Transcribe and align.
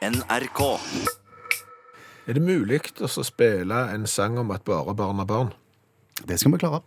NRK. 0.00 0.60
Er 2.26 2.32
det 2.32 2.40
mulig 2.40 2.78
å 3.04 3.08
spille 3.26 3.80
en 3.92 4.06
sang 4.08 4.38
om 4.40 4.48
at 4.54 4.62
bare 4.64 4.94
barn 4.96 5.18
er 5.20 5.26
barn? 5.28 5.50
Det 6.24 6.38
skal 6.40 6.54
vi 6.54 6.60
klare. 6.62 6.80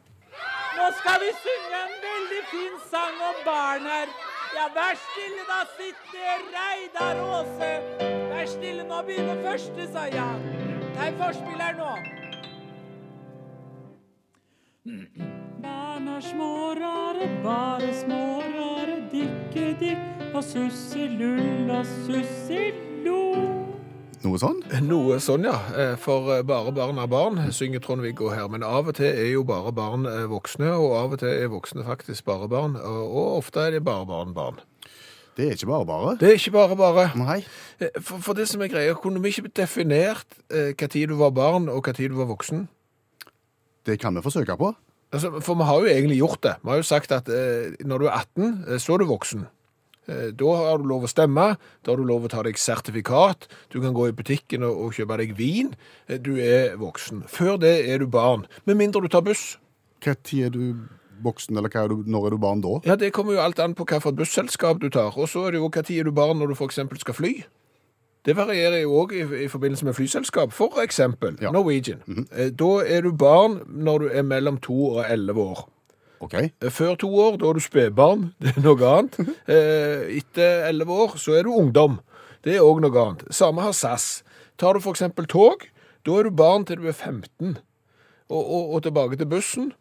Nå 0.74 0.88
skal 0.98 1.20
vi 1.22 1.28
synge 1.44 1.82
en 1.84 1.92
veldig 2.06 2.40
fin 2.50 2.80
sang 2.90 3.20
om 3.28 3.44
barn 3.46 3.86
her. 3.86 4.10
Ja, 4.56 4.66
vær 4.74 4.98
stille 4.98 5.46
da, 5.46 5.60
sitter 5.78 6.42
Reidar 6.56 7.22
Aase. 7.22 7.70
Vær 8.32 8.50
stille, 8.50 8.86
nå 8.90 9.02
begynner 9.06 9.44
første, 9.46 9.86
sa 9.94 10.08
Jan. 10.10 10.42
Ta 10.96 11.10
en 11.12 11.20
forspill 11.22 11.62
her 11.62 11.78
nå. 11.78 11.92
Barn 15.62 16.10
er 16.16 16.26
små 16.32 16.56
rare, 16.82 17.30
bare 17.46 17.92
små 18.02 18.24
rare, 18.56 18.98
dikke 19.14 19.68
dikk 19.84 20.34
og 20.34 20.42
susselull 20.50 21.70
og 21.78 21.86
sussello. 22.08 22.83
Noe 24.24 24.40
sånn? 24.40 24.60
Noe 24.88 25.18
sånn, 25.20 25.44
ja. 25.50 25.58
Eh, 25.76 25.96
For 26.00 26.30
eh, 26.38 26.44
bare 26.48 26.72
barn 26.76 27.00
er 27.02 27.10
barn, 27.12 27.40
synger 27.52 27.82
Trond-Viggo 27.84 28.30
her. 28.32 28.48
Men 28.52 28.64
av 28.64 28.88
og 28.88 28.96
til 28.96 29.10
er 29.12 29.32
jo 29.34 29.42
bare 29.48 29.74
barn 29.76 30.06
eh, 30.08 30.24
voksne, 30.32 30.70
og 30.80 30.94
av 30.96 31.16
og 31.18 31.20
til 31.24 31.34
er 31.34 31.50
voksne 31.52 31.84
faktisk 31.88 32.24
bare 32.30 32.48
barn. 32.52 32.78
Og 32.80 33.40
ofte 33.42 33.66
er 33.68 33.76
det 33.76 33.84
bare 33.84 34.08
barn 34.08 34.32
barn. 34.38 34.62
Det 35.36 35.48
er 35.50 35.56
ikke 35.58 35.68
bare 35.72 35.86
bare. 35.90 36.14
Det 36.22 36.30
er 36.30 36.38
ikke 36.38 36.54
bare 36.56 36.76
bare. 36.80 37.06
Nei. 37.20 37.40
Eh, 37.82 37.90
For, 38.00 38.22
for 38.30 38.38
det 38.38 38.46
som 38.48 38.62
er 38.64 38.72
greia, 38.72 38.94
kunne 38.96 39.20
vi 39.24 39.34
ikke 39.34 39.52
definert 39.60 40.38
eh, 40.54 40.72
hva 40.72 40.88
tid 40.94 41.10
du 41.12 41.18
var 41.20 41.34
barn, 41.36 41.68
og 41.74 41.84
hva 41.84 41.96
tid 41.98 42.14
du 42.14 42.20
var 42.22 42.30
voksen? 42.32 42.68
Det 43.84 43.98
kan 44.00 44.16
vi 44.16 44.24
forsøke 44.24 44.56
på. 44.56 44.72
Altså, 45.14 45.34
for 45.44 45.60
vi 45.60 45.66
har 45.68 45.82
jo 45.84 45.90
egentlig 45.92 46.22
gjort 46.22 46.40
det. 46.46 46.54
Vi 46.64 46.72
har 46.72 46.80
jo 46.80 46.86
sagt 46.88 47.12
at 47.12 47.28
eh, 47.30 47.76
når 47.84 48.06
du 48.06 48.08
er 48.08 48.16
18, 48.22 48.48
eh, 48.70 48.80
så 48.80 48.96
er 48.96 49.04
du 49.04 49.10
voksen. 49.12 49.44
Eh, 50.08 50.32
da 50.36 50.56
har 50.60 50.78
du 50.82 50.84
lov 50.90 51.06
å 51.08 51.12
stemme, 51.12 51.56
da 51.84 51.92
har 51.94 51.98
du 51.98 52.04
lov 52.04 52.26
å 52.26 52.32
ta 52.32 52.42
deg 52.44 52.58
sertifikat, 52.60 53.48
du 53.72 53.80
kan 53.82 53.94
gå 53.96 54.10
i 54.10 54.16
butikken 54.16 54.64
og, 54.68 54.76
og 54.88 54.94
kjøpe 54.98 55.18
deg 55.22 55.36
vin. 55.38 55.74
Eh, 56.10 56.18
du 56.20 56.34
er 56.44 56.76
voksen. 56.82 57.24
Før 57.32 57.58
det 57.62 57.76
er 57.90 58.04
du 58.04 58.08
barn, 58.12 58.46
med 58.66 58.76
mindre 58.82 59.02
du 59.02 59.08
tar 59.08 59.24
buss. 59.24 59.58
Tid 60.04 60.46
er 60.46 60.50
du 60.52 60.64
voksen, 61.24 61.56
eller 61.56 61.72
er 61.80 61.88
du, 61.88 62.02
når 62.04 62.26
er 62.28 62.36
du 62.36 62.38
barn 62.44 62.62
da? 62.62 62.80
Ja, 62.84 62.96
Det 63.00 63.14
kommer 63.16 63.34
jo 63.38 63.40
alt 63.46 63.60
an 63.64 63.76
på 63.76 63.86
hvilket 63.88 64.18
busselskap 64.20 64.82
du 64.84 64.90
tar. 64.92 65.16
Og 65.16 65.30
så 65.32 65.48
er 65.48 65.52
det 65.56 65.62
jo 65.64 65.70
tid 65.72 66.00
er 66.02 66.04
du 66.10 66.12
barn 66.12 66.40
når 66.40 66.52
du 66.52 66.56
f.eks. 66.60 66.82
skal 67.00 67.16
fly. 67.16 67.34
Det 68.24 68.36
varierer 68.36 68.82
jo 68.84 68.92
òg 69.02 69.12
i, 69.16 69.24
i 69.44 69.48
forbindelse 69.52 69.84
med 69.86 69.96
flyselskap. 69.96 70.52
For 70.56 70.80
eksempel 70.84 71.36
Ja. 71.42 71.52
Norwegian. 71.52 72.00
Eh, 72.32 72.50
Da 72.52 72.84
er 72.88 73.02
du 73.02 73.12
barn 73.12 73.62
når 73.68 74.00
du 74.00 74.08
er 74.12 74.24
mellom 74.24 74.58
to 74.64 74.76
og 74.98 75.06
elleve 75.08 75.40
år. 75.44 75.70
OK. 76.24 76.34
Eh, 76.40 76.72
Før 76.74 76.96
to 77.00 77.10
år, 77.26 77.38
da 77.42 77.50
er 77.52 77.60
du 77.60 77.64
spedbarn. 77.64 78.30
Det 78.44 78.54
er 78.56 78.64
noe 78.66 78.90
annet. 78.94 79.20
Eh, 79.50 80.08
Etter 80.20 80.68
elleve 80.70 80.96
år, 81.06 81.18
så 81.22 81.36
er 81.40 81.46
du 81.48 81.54
ungdom. 81.56 82.00
Det 82.44 82.58
er 82.58 82.66
òg 82.66 82.82
noe 82.84 83.06
annet. 83.06 83.28
Samme 83.34 83.64
har 83.66 83.76
SAS. 83.78 84.24
Tar 84.60 84.76
du 84.78 84.84
f.eks. 84.84 85.04
tog, 85.32 85.68
da 86.06 86.18
er 86.20 86.28
du 86.28 86.36
barn 86.36 86.66
til 86.68 86.82
du 86.82 86.90
er 86.92 86.96
15. 86.98 87.56
Og, 88.34 88.44
og, 88.44 88.76
og 88.78 88.84
tilbake 88.86 89.18
til 89.20 89.30
bussen. 89.30 89.72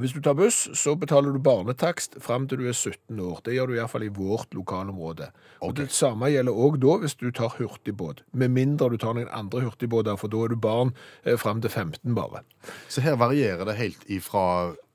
Hvis 0.00 0.14
du 0.16 0.22
tar 0.24 0.32
buss, 0.38 0.70
så 0.80 0.94
betaler 0.96 1.34
du 1.34 1.40
barnetakst 1.44 2.14
fram 2.24 2.46
til 2.48 2.62
du 2.62 2.68
er 2.70 2.72
17 2.72 3.18
år. 3.20 3.42
Det 3.44 3.52
gjør 3.58 3.68
du 3.68 3.74
iallfall 3.76 4.06
i 4.06 4.12
vårt 4.16 4.54
lokalområde. 4.56 5.26
Og 5.60 5.74
Det 5.76 5.90
samme 5.92 6.30
gjelder 6.32 6.56
òg 6.56 6.78
da 6.80 6.94
hvis 7.02 7.14
du 7.20 7.26
tar 7.30 7.52
hurtigbåt. 7.58 8.22
Med 8.32 8.54
mindre 8.56 8.88
du 8.88 8.96
tar 8.96 9.12
noen 9.18 9.28
andre 9.28 9.60
hurtigbåter, 9.66 10.16
for 10.16 10.32
da 10.32 10.40
er 10.46 10.54
du 10.54 10.56
barn 10.64 10.94
eh, 11.26 11.36
fram 11.36 11.60
til 11.60 11.68
15 11.70 12.16
bare. 12.16 12.40
Så 12.88 13.04
her 13.04 13.18
varierer 13.20 13.68
det 13.68 13.76
helt 13.82 14.08
ifra 14.08 14.46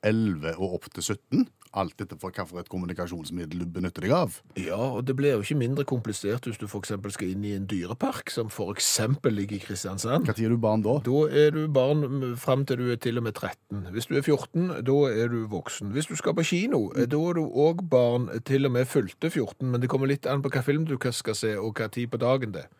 11 0.05 0.57
og 0.57 0.77
opp 0.77 0.89
til 0.93 1.03
17. 1.03 1.47
Alt 1.77 2.01
etter 2.01 2.17
hvilket 2.17 2.69
kommunikasjonsmiddel 2.71 3.61
du 3.61 3.65
benytter 3.69 4.05
deg 4.05 4.13
av. 4.15 4.37
Ja, 4.57 4.77
og 4.77 5.03
det 5.05 5.17
blir 5.19 5.35
jo 5.35 5.43
ikke 5.43 5.57
mindre 5.59 5.85
komplisert 5.87 6.47
hvis 6.47 6.59
du 6.61 6.65
f.eks. 6.65 6.93
skal 7.13 7.33
inn 7.33 7.43
i 7.45 7.53
en 7.57 7.67
dyrepark, 7.69 8.31
som 8.33 8.49
f.eks. 8.49 8.91
ligger 9.27 9.57
i 9.57 9.61
Kristiansand. 9.61 10.29
Tid 10.31 10.47
er 10.47 10.55
du 10.55 10.61
barn 10.63 10.85
da? 10.85 10.97
Da 11.05 11.25
er 11.27 11.51
du 11.53 11.67
barn 11.73 12.33
fram 12.39 12.65
til 12.65 12.81
du 12.81 12.91
er 12.93 13.01
til 13.03 13.19
og 13.19 13.27
med 13.27 13.35
13. 13.35 13.91
Hvis 13.93 14.09
du 14.09 14.15
er 14.17 14.23
14, 14.23 14.71
da 14.87 14.97
er 15.11 15.33
du 15.33 15.43
voksen. 15.51 15.91
Hvis 15.93 16.09
du 16.09 16.15
skal 16.17 16.37
på 16.37 16.47
kino, 16.47 16.87
mm. 16.95 17.05
da 17.11 17.21
er 17.29 17.37
du 17.37 17.45
òg 17.45 17.83
barn 17.91 18.29
til 18.47 18.69
og 18.69 18.73
med 18.77 18.87
fylte 18.89 19.29
14, 19.29 19.67
men 19.67 19.83
det 19.83 19.91
kommer 19.91 20.09
litt 20.09 20.25
an 20.29 20.41
på 20.45 20.53
hva 20.53 20.65
film 20.65 20.87
du 20.87 20.97
skal 21.11 21.37
se, 21.37 21.53
og 21.59 21.77
hva 21.77 21.91
tid 21.91 22.09
på 22.13 22.21
dagen 22.21 22.55
det 22.55 22.65
er. 22.65 22.73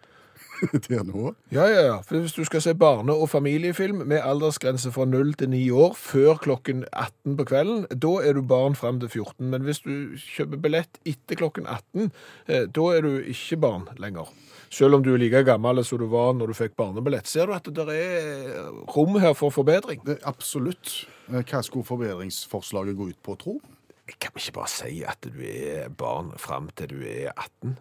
Det 0.87 0.95
er 0.97 1.03
nå. 1.05 1.31
Ja, 1.53 1.65
ja, 1.69 1.81
ja. 1.85 1.97
For 2.05 2.17
hvis 2.23 2.33
du 2.35 2.43
skal 2.47 2.61
se 2.63 2.73
barne- 2.77 3.13
og 3.13 3.29
familiefilm 3.29 4.03
med 4.09 4.23
aldersgrense 4.25 4.91
fra 4.95 5.05
0 5.05 5.33
til 5.37 5.49
9 5.53 5.61
år 5.71 5.93
før 5.99 6.39
klokken 6.41 6.83
18 6.91 7.37
på 7.37 7.45
kvelden, 7.51 7.85
da 7.93 8.13
er 8.25 8.33
du 8.37 8.41
barn 8.41 8.75
frem 8.75 8.99
til 9.03 9.09
14. 9.09 9.49
Men 9.53 9.67
hvis 9.67 9.83
du 9.85 10.17
kjøper 10.17 10.61
billett 10.63 10.99
etter 11.05 11.39
klokken 11.39 11.67
18, 11.69 12.11
eh, 12.47 12.65
da 12.65 12.87
er 12.95 13.05
du 13.05 13.11
ikke 13.21 13.59
barn 13.61 13.87
lenger. 14.01 14.29
Selv 14.73 14.97
om 14.97 15.03
du 15.03 15.13
er 15.13 15.21
like 15.21 15.43
gammel 15.47 15.79
som 15.85 16.01
du 16.01 16.07
var 16.11 16.33
når 16.35 16.51
du 16.51 16.57
fikk 16.57 16.75
barnebillett. 16.79 17.27
Ser 17.29 17.47
du 17.47 17.53
at 17.55 17.69
det 17.71 17.87
er 17.87 18.67
rom 18.95 19.15
her 19.21 19.33
for 19.37 19.53
forbedring? 19.53 20.01
Det 20.05 20.19
absolutt. 20.27 21.05
Eh, 21.31 21.43
Hva 21.43 21.61
skulle 21.63 21.87
forbedringsforslaget 21.87 22.97
gå 22.97 23.11
ut 23.13 23.21
på, 23.23 23.37
tro? 23.39 23.59
Kan 24.07 24.31
vi 24.35 24.41
ikke 24.45 24.57
bare 24.61 24.71
si 24.71 25.01
at 25.03 25.19
du 25.23 25.41
er 25.43 25.89
barn 25.91 26.33
frem 26.39 26.69
til 26.75 26.95
du 26.95 27.01
er 27.03 27.31
18? 27.35 27.77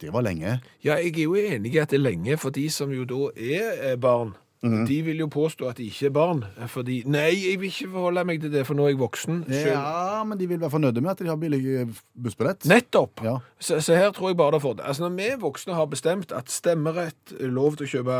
Det 0.00 0.12
var 0.12 0.24
lenge. 0.26 0.58
Ja, 0.84 0.96
jeg 1.00 1.14
er 1.18 1.26
jo 1.26 1.34
enig 1.40 1.74
i 1.74 1.82
at 1.82 1.90
det 1.92 2.00
er 2.00 2.06
lenge, 2.10 2.38
for 2.40 2.50
de 2.54 2.68
som 2.72 2.92
jo 2.94 3.04
da 3.08 3.26
er 3.36 3.96
barn. 4.00 4.32
barn, 4.32 4.38
de 4.60 4.98
vil 5.06 5.16
jo 5.22 5.26
påstå 5.32 5.70
at 5.70 5.78
de 5.80 5.86
ikke 5.88 6.10
er 6.10 6.12
barn. 6.12 6.42
Fordi 6.68 6.98
Nei, 7.08 7.30
jeg 7.48 7.60
vil 7.62 7.70
ikke 7.70 7.86
forholde 7.94 8.24
meg 8.28 8.42
til 8.42 8.50
det, 8.52 8.66
for 8.68 8.76
nå 8.76 8.84
er 8.84 8.90
jeg 8.92 8.98
voksen. 9.00 9.38
selv. 9.48 9.70
Ja, 9.72 10.24
men 10.28 10.36
de 10.36 10.48
vil 10.50 10.60
være 10.60 10.74
fornøyde 10.74 11.00
med 11.00 11.10
at 11.14 11.22
de 11.22 11.30
har 11.30 11.38
billig 11.40 11.60
eh, 11.80 11.94
bussbillett. 12.12 12.66
Nettopp! 12.68 13.22
Ja. 13.24 13.38
Så, 13.58 13.78
så 13.80 13.96
her 13.96 14.12
tror 14.12 14.28
jeg 14.28 14.36
bare 14.36 14.52
det 14.52 14.60
er 14.60 14.66
fordel. 14.66 14.84
Altså, 14.84 15.06
når 15.08 15.16
vi 15.16 15.30
voksne 15.40 15.78
har 15.78 15.88
bestemt 15.88 16.32
at 16.36 16.52
stemmerett, 16.52 17.32
lov 17.40 17.76
til 17.80 17.88
å 17.88 17.92
kjøpe 17.94 18.18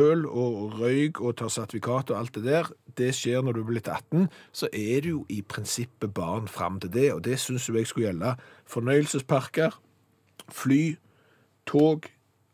øl 0.00 0.24
og 0.24 0.80
røyk 0.80 1.20
og 1.20 1.36
ta 1.42 1.52
sertifikat 1.52 2.14
og 2.14 2.18
alt 2.22 2.34
det 2.40 2.46
der, 2.48 2.72
det 2.96 3.12
skjer 3.20 3.44
når 3.44 3.52
du 3.58 3.60
er 3.66 3.70
blitt 3.74 3.88
18, 3.92 4.28
så 4.56 4.72
er 4.72 5.04
du 5.04 5.08
jo 5.10 5.22
i 5.28 5.42
prinsippet 5.44 6.14
barn 6.16 6.48
fram 6.48 6.80
til 6.80 6.96
det, 6.96 7.10
og 7.12 7.24
det 7.28 7.36
syns 7.42 7.68
jeg 7.68 7.92
skulle 7.92 8.08
gjelde 8.08 8.36
fornøyelsesparker, 8.72 9.76
fly, 10.48 10.94
tog, 11.66 12.06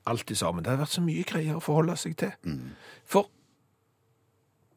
alt 0.06 0.30
i 0.30 0.34
sammen. 0.38 0.64
Det 0.64 0.72
har 0.72 0.80
vært 0.80 0.96
så 0.96 1.02
mye 1.04 1.24
greier 1.28 1.58
å 1.58 1.64
forholde 1.64 1.96
seg 2.00 2.16
til. 2.16 2.32
For 3.04 3.28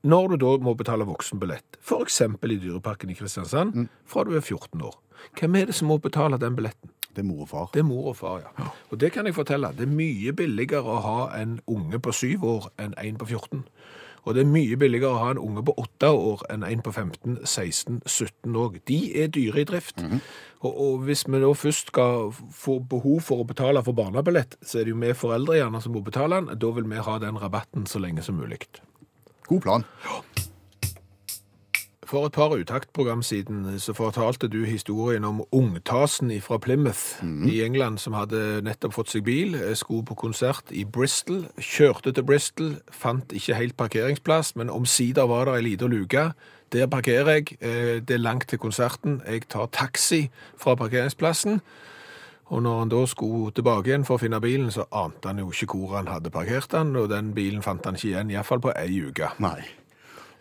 når 0.03 0.33
du 0.33 0.37
da 0.43 0.57
må 0.59 0.73
betale 0.75 1.07
voksenbillett, 1.07 1.77
eksempel 2.01 2.51
i 2.51 2.59
Dyreparken 2.59 3.09
i 3.09 3.15
Kristiansand, 3.15 3.87
fra 4.05 4.25
du 4.27 4.33
er 4.35 4.41
14 4.41 4.81
år, 4.83 4.97
hvem 5.39 5.55
er 5.55 5.69
det 5.69 5.75
som 5.77 5.87
må 5.87 5.97
betale 6.03 6.37
den 6.41 6.57
billetten? 6.57 6.91
Det 7.13 7.21
er 7.21 7.27
mor 7.29 7.43
og 7.45 7.49
far. 7.49 7.67
Det 7.73 7.79
er 7.79 7.85
mor 7.85 8.07
og 8.09 8.17
far, 8.17 8.39
ja. 8.41 8.69
Og 8.89 8.99
det 8.99 9.11
kan 9.13 9.25
jeg 9.25 9.35
fortelle. 9.37 9.69
Det 9.77 9.85
er 9.85 9.91
mye 9.93 10.33
billigere 10.33 10.81
å 10.81 10.99
ha 11.05 11.19
en 11.37 11.59
unge 11.69 11.99
på 12.01 12.11
syv 12.11 12.43
år 12.49 12.71
enn 12.81 12.95
en 12.97 13.19
på 13.21 13.27
14. 13.29 13.61
Og 14.23 14.35
det 14.35 14.43
er 14.43 14.51
mye 14.51 14.77
billigere 14.79 15.11
å 15.11 15.19
ha 15.19 15.31
en 15.33 15.41
unge 15.41 15.65
på 15.67 15.75
åtte 15.81 16.11
år 16.15 16.45
enn 16.53 16.63
en 16.67 16.83
på 16.85 16.93
15, 16.93 17.41
16, 17.43 17.99
17 18.07 18.55
òg. 18.59 18.79
De 18.87 18.99
er 19.23 19.33
dyre 19.35 19.63
i 19.63 19.67
drift. 19.67 19.99
og, 20.63 20.71
og 20.71 21.03
hvis 21.09 21.25
vi 21.27 21.43
da 21.43 21.51
først 21.57 21.91
skal 21.91 22.31
få 22.31 22.79
behov 22.79 23.19
for 23.27 23.43
å 23.43 23.49
betale 23.49 23.83
for 23.83 23.97
barnebillett, 23.97 24.57
så 24.63 24.79
er 24.79 24.87
det 24.87 24.95
jo 24.95 25.01
vi 25.03 25.11
foreldre 25.17 25.59
gjerne 25.59 25.83
som 25.83 25.95
må 25.97 26.05
betale 26.05 26.39
den. 26.39 26.55
Da 26.59 26.71
vil 26.77 26.87
vi 26.89 27.03
ha 27.09 27.19
den 27.19 27.41
rabatten 27.41 27.89
så 27.89 27.99
lenge 27.99 28.23
som 28.23 28.39
mulig. 28.39 28.63
God 29.49 29.61
plan. 29.61 29.87
For 32.05 32.25
et 32.25 32.35
par 32.35 32.51
utaktprogram 32.51 33.21
siden 33.23 33.79
så 33.79 33.93
fortalte 33.93 34.47
du 34.47 34.63
historien 34.65 35.23
om 35.23 35.43
ungtasen 35.51 36.31
fra 36.41 36.57
Plymouth 36.57 37.23
i 37.47 37.61
England 37.63 37.97
som 37.97 38.13
hadde 38.13 38.61
nettopp 38.65 38.93
fått 38.93 39.13
seg 39.13 39.23
bil, 39.23 39.55
eh, 39.55 39.75
skulle 39.75 40.05
på 40.05 40.15
konsert 40.15 40.71
i 40.71 40.83
Bristol, 40.83 41.45
kjørte 41.57 42.11
til 42.11 42.23
Bristol, 42.23 42.75
fant 42.91 43.31
ikke 43.31 43.55
helt 43.55 43.77
parkeringsplass, 43.77 44.55
men 44.55 44.69
omsider 44.69 45.27
var 45.27 45.45
det 45.45 45.55
ei 45.55 45.61
lita 45.69 45.87
luke. 45.87 46.31
Der 46.73 46.87
parkerer 46.87 47.39
jeg, 47.39 47.57
eh, 47.61 47.99
det 48.01 48.11
er 48.11 48.17
langt 48.17 48.47
til 48.47 48.59
konserten, 48.59 49.21
jeg 49.27 49.47
tar 49.49 49.65
taxi 49.71 50.29
fra 50.57 50.75
parkeringsplassen. 50.75 51.61
Og 52.45 52.61
når 52.61 52.79
han 52.79 52.89
da 52.89 53.05
skulle 53.05 53.51
tilbake 53.51 53.87
igjen 53.87 54.05
for 54.05 54.17
å 54.17 54.21
finne 54.21 54.41
bilen, 54.41 54.71
så 54.71 54.85
ante 54.91 55.27
han 55.27 55.39
jo 55.39 55.51
ikke 55.51 55.77
hvor 55.77 55.95
han 55.97 56.07
hadde 56.07 56.29
parkert 56.29 56.71
den, 56.71 56.95
og 56.95 57.09
den 57.09 57.33
bilen 57.33 57.61
fant 57.61 57.85
han 57.85 57.95
ikke 57.95 58.07
igjen, 58.07 58.31
iallfall 58.31 58.59
på 58.59 58.73
ei 58.75 59.01
uke. 59.07 59.31
Nei. 59.39 59.82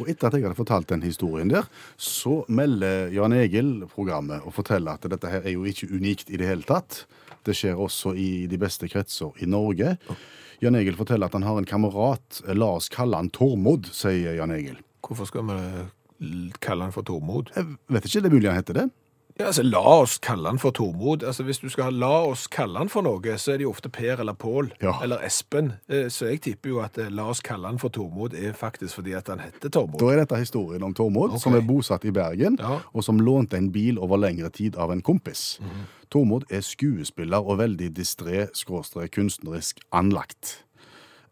Og 0.00 0.08
etter 0.08 0.28
at 0.28 0.36
jeg 0.36 0.46
hadde 0.46 0.58
fortalt 0.58 0.90
den 0.92 1.04
historien 1.04 1.50
der, 1.52 1.68
så 1.96 2.42
melder 2.48 3.12
Jan 3.14 3.34
Egil 3.36 3.72
programmet 3.92 4.44
og 4.46 4.54
forteller 4.56 4.96
at 4.96 5.08
dette 5.12 5.30
her 5.30 5.44
er 5.44 5.56
jo 5.56 5.66
ikke 5.68 5.90
unikt 5.92 6.32
i 6.32 6.40
det 6.40 6.48
hele 6.48 6.66
tatt. 6.68 7.04
Det 7.46 7.56
skjer 7.58 7.80
også 7.80 8.14
i 8.18 8.46
de 8.50 8.58
beste 8.60 8.88
kretser 8.90 9.34
i 9.42 9.48
Norge. 9.50 9.96
Jan 10.62 10.78
Egil 10.78 10.96
forteller 10.98 11.26
at 11.26 11.36
han 11.36 11.46
har 11.46 11.58
en 11.58 11.68
kamerat. 11.68 12.42
La 12.54 12.70
oss 12.78 12.88
kalle 12.92 13.18
han 13.18 13.32
Tormod, 13.34 13.90
sier 13.94 14.38
Jan 14.38 14.54
Egil. 14.54 14.78
Hvorfor 15.02 15.26
skal 15.26 15.48
vi 15.48 15.60
kalle 16.62 16.86
han 16.86 16.94
for 16.94 17.06
Tormod? 17.06 17.50
Jeg 17.56 17.66
vet 17.90 18.06
ikke, 18.06 18.22
det 18.22 18.30
er 18.30 18.36
mulig 18.36 18.52
han 18.52 18.60
heter 18.60 18.78
det. 18.78 18.88
Ja, 19.38 19.46
altså, 19.46 19.62
La 19.64 19.80
oss 19.80 20.18
kalle 20.18 20.48
han 20.50 20.58
for 20.60 20.70
Tormod. 20.76 21.22
Altså, 21.24 21.42
Hvis 21.42 21.58
du 21.62 21.68
skal 21.72 21.84
ha 21.84 21.90
la 21.90 22.10
oss 22.28 22.46
kalle 22.52 22.78
han 22.78 22.88
for 22.92 23.02
noe, 23.02 23.36
så 23.40 23.52
er 23.54 23.58
det 23.58 23.64
jo 23.66 23.70
ofte 23.72 23.88
Per 23.92 24.20
eller 24.20 24.34
Pål 24.34 24.72
Ja. 24.82 24.92
eller 25.02 25.18
Espen. 25.24 25.72
Eh, 25.88 26.08
Så 26.08 26.26
jeg 26.28 26.40
tipper 26.42 26.68
jo 26.70 26.80
at 26.80 26.98
eh, 26.98 27.08
la 27.10 27.24
oss 27.30 27.40
kalle 27.40 27.66
han 27.66 27.78
for 27.78 27.88
Tormod 27.88 28.34
er 28.34 28.52
faktisk 28.52 28.94
fordi 29.00 29.14
at 29.16 29.28
han 29.28 29.38
heter 29.40 29.68
Tormod. 29.70 29.98
Da 29.98 30.06
er 30.12 30.16
dette 30.24 30.36
historien 30.36 30.82
om 30.82 30.94
Tormod, 30.94 31.30
okay. 31.30 31.38
som 31.40 31.54
er 31.54 31.60
bosatt 31.60 32.04
i 32.04 32.10
Bergen, 32.10 32.56
Ja. 32.60 32.80
og 32.92 33.04
som 33.04 33.18
lånte 33.20 33.56
en 33.56 33.70
bil 33.72 33.98
over 33.98 34.16
lengre 34.18 34.50
tid 34.50 34.76
av 34.76 34.90
en 34.92 35.00
kompis. 35.02 35.58
Tormod 36.10 36.44
er 36.50 36.60
skuespiller 36.60 37.40
og 37.40 37.58
veldig 37.58 37.90
distré, 37.94 38.48
skråstrek 38.54 39.10
kunstnerisk 39.12 39.80
anlagt. 39.92 40.64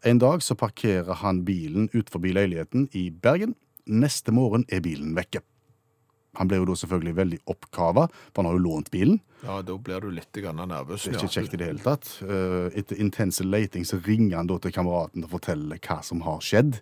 En 0.03 0.17
dag 0.17 0.41
så 0.41 0.55
parkerer 0.55 1.13
han 1.21 1.43
bilen 1.45 1.89
ut 1.93 2.09
forbi 2.09 2.33
leiligheten 2.33 2.89
i 2.93 3.09
Bergen. 3.11 3.53
Neste 3.87 4.31
morgen 4.31 4.65
er 4.69 4.79
bilen 4.81 5.13
vekke. 5.15 5.41
Han 6.39 6.47
ble 6.47 6.61
jo 6.61 6.65
da 6.69 6.75
selvfølgelig 6.79 7.15
veldig 7.17 7.39
oppkava, 7.51 8.05
for 8.31 8.39
han 8.41 8.47
har 8.51 8.55
jo 8.57 8.63
lånt 8.63 8.91
bilen. 8.93 9.17
Ja, 9.43 9.61
Da 9.61 9.75
blir 9.77 9.99
du 10.01 10.11
litt 10.11 10.31
nervøs. 10.31 11.03
Det 11.03 11.15
er 11.15 11.19
ikke 11.19 11.33
kjekt 11.35 11.53
i 11.53 11.57
det 11.57 11.67
hele 11.67 11.83
tatt. 11.83 12.11
Eh, 12.23 12.79
Etter 12.79 12.99
intense 13.01 13.43
leiting 13.43 13.83
så 13.83 13.99
ringer 14.05 14.37
han 14.37 14.47
da 14.47 14.57
til 14.57 14.71
kameraten 14.71 15.25
og 15.25 15.29
forteller 15.33 15.79
hva 15.79 16.01
som 16.03 16.21
har 16.21 16.39
skjedd. 16.39 16.79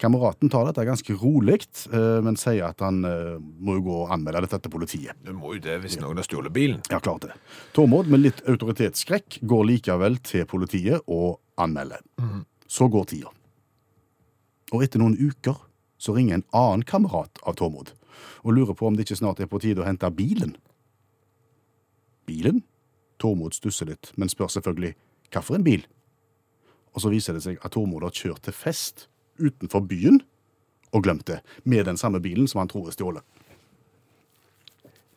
Kameraten 0.00 0.50
tar 0.50 0.64
dette 0.66 0.84
ganske 0.84 1.14
rolig, 1.20 1.60
eh, 1.92 2.20
men 2.24 2.36
sier 2.36 2.64
at 2.70 2.80
han 2.80 3.04
eh, 3.04 3.36
må 3.38 3.76
jo 3.76 3.84
gå 3.86 3.98
og 4.04 4.14
anmelde 4.16 4.40
dette 4.46 4.62
til 4.64 4.72
politiet. 4.72 5.14
Du 5.22 5.32
må 5.36 5.54
jo 5.54 5.60
det 5.60 5.76
hvis 5.82 5.98
noen 6.00 6.16
har 6.16 6.24
stjålet 6.26 6.52
bilen. 6.54 6.80
Ja, 6.90 6.98
klart 7.04 7.28
det. 7.28 7.36
Tormod 7.76 8.08
med 8.08 8.24
litt 8.24 8.40
autoritetsskrekk 8.48 9.42
går 9.44 9.64
likevel 9.70 10.18
til 10.24 10.46
politiet 10.50 11.04
og 11.06 11.38
anmelder. 11.60 12.00
Så 12.66 12.88
går 12.90 13.04
tida. 13.12 13.30
Og 14.72 14.82
etter 14.82 14.98
noen 14.98 15.14
uker 15.20 15.60
så 16.00 16.16
ringer 16.16 16.40
en 16.40 16.48
annen 16.56 16.82
kamerat 16.88 17.38
av 17.46 17.54
Tormod 17.60 17.92
og 18.42 18.54
lurer 18.56 18.76
på 18.76 18.86
om 18.88 18.96
det 18.96 19.06
ikke 19.06 19.20
snart 19.22 19.40
er 19.40 19.50
på 19.50 19.60
tide 19.62 19.82
å 19.82 19.88
hente 19.88 20.10
bilen. 20.14 20.56
Bilen? 22.28 22.62
Tormod 23.20 23.54
stusser 23.54 23.88
litt, 23.88 24.10
men 24.18 24.30
spør 24.32 24.50
selvfølgelig 24.50 24.94
hva 25.32 25.42
for 25.42 25.58
en 25.58 25.66
bil? 25.66 25.84
Og 26.94 27.02
så 27.02 27.10
viser 27.10 27.36
det 27.36 27.44
seg 27.44 27.58
at 27.62 27.74
Tormod 27.74 28.06
har 28.06 28.14
kjørt 28.14 28.44
til 28.46 28.56
fest 28.56 29.08
utenfor 29.38 29.84
byen 29.88 30.20
og 30.94 31.02
glemt 31.02 31.26
det, 31.26 31.40
med 31.64 31.86
den 31.88 31.98
samme 31.98 32.20
bilen 32.22 32.46
som 32.50 32.62
han 32.62 32.70
tror 32.70 32.86
er 32.86 32.94
stjålet. 32.94 33.24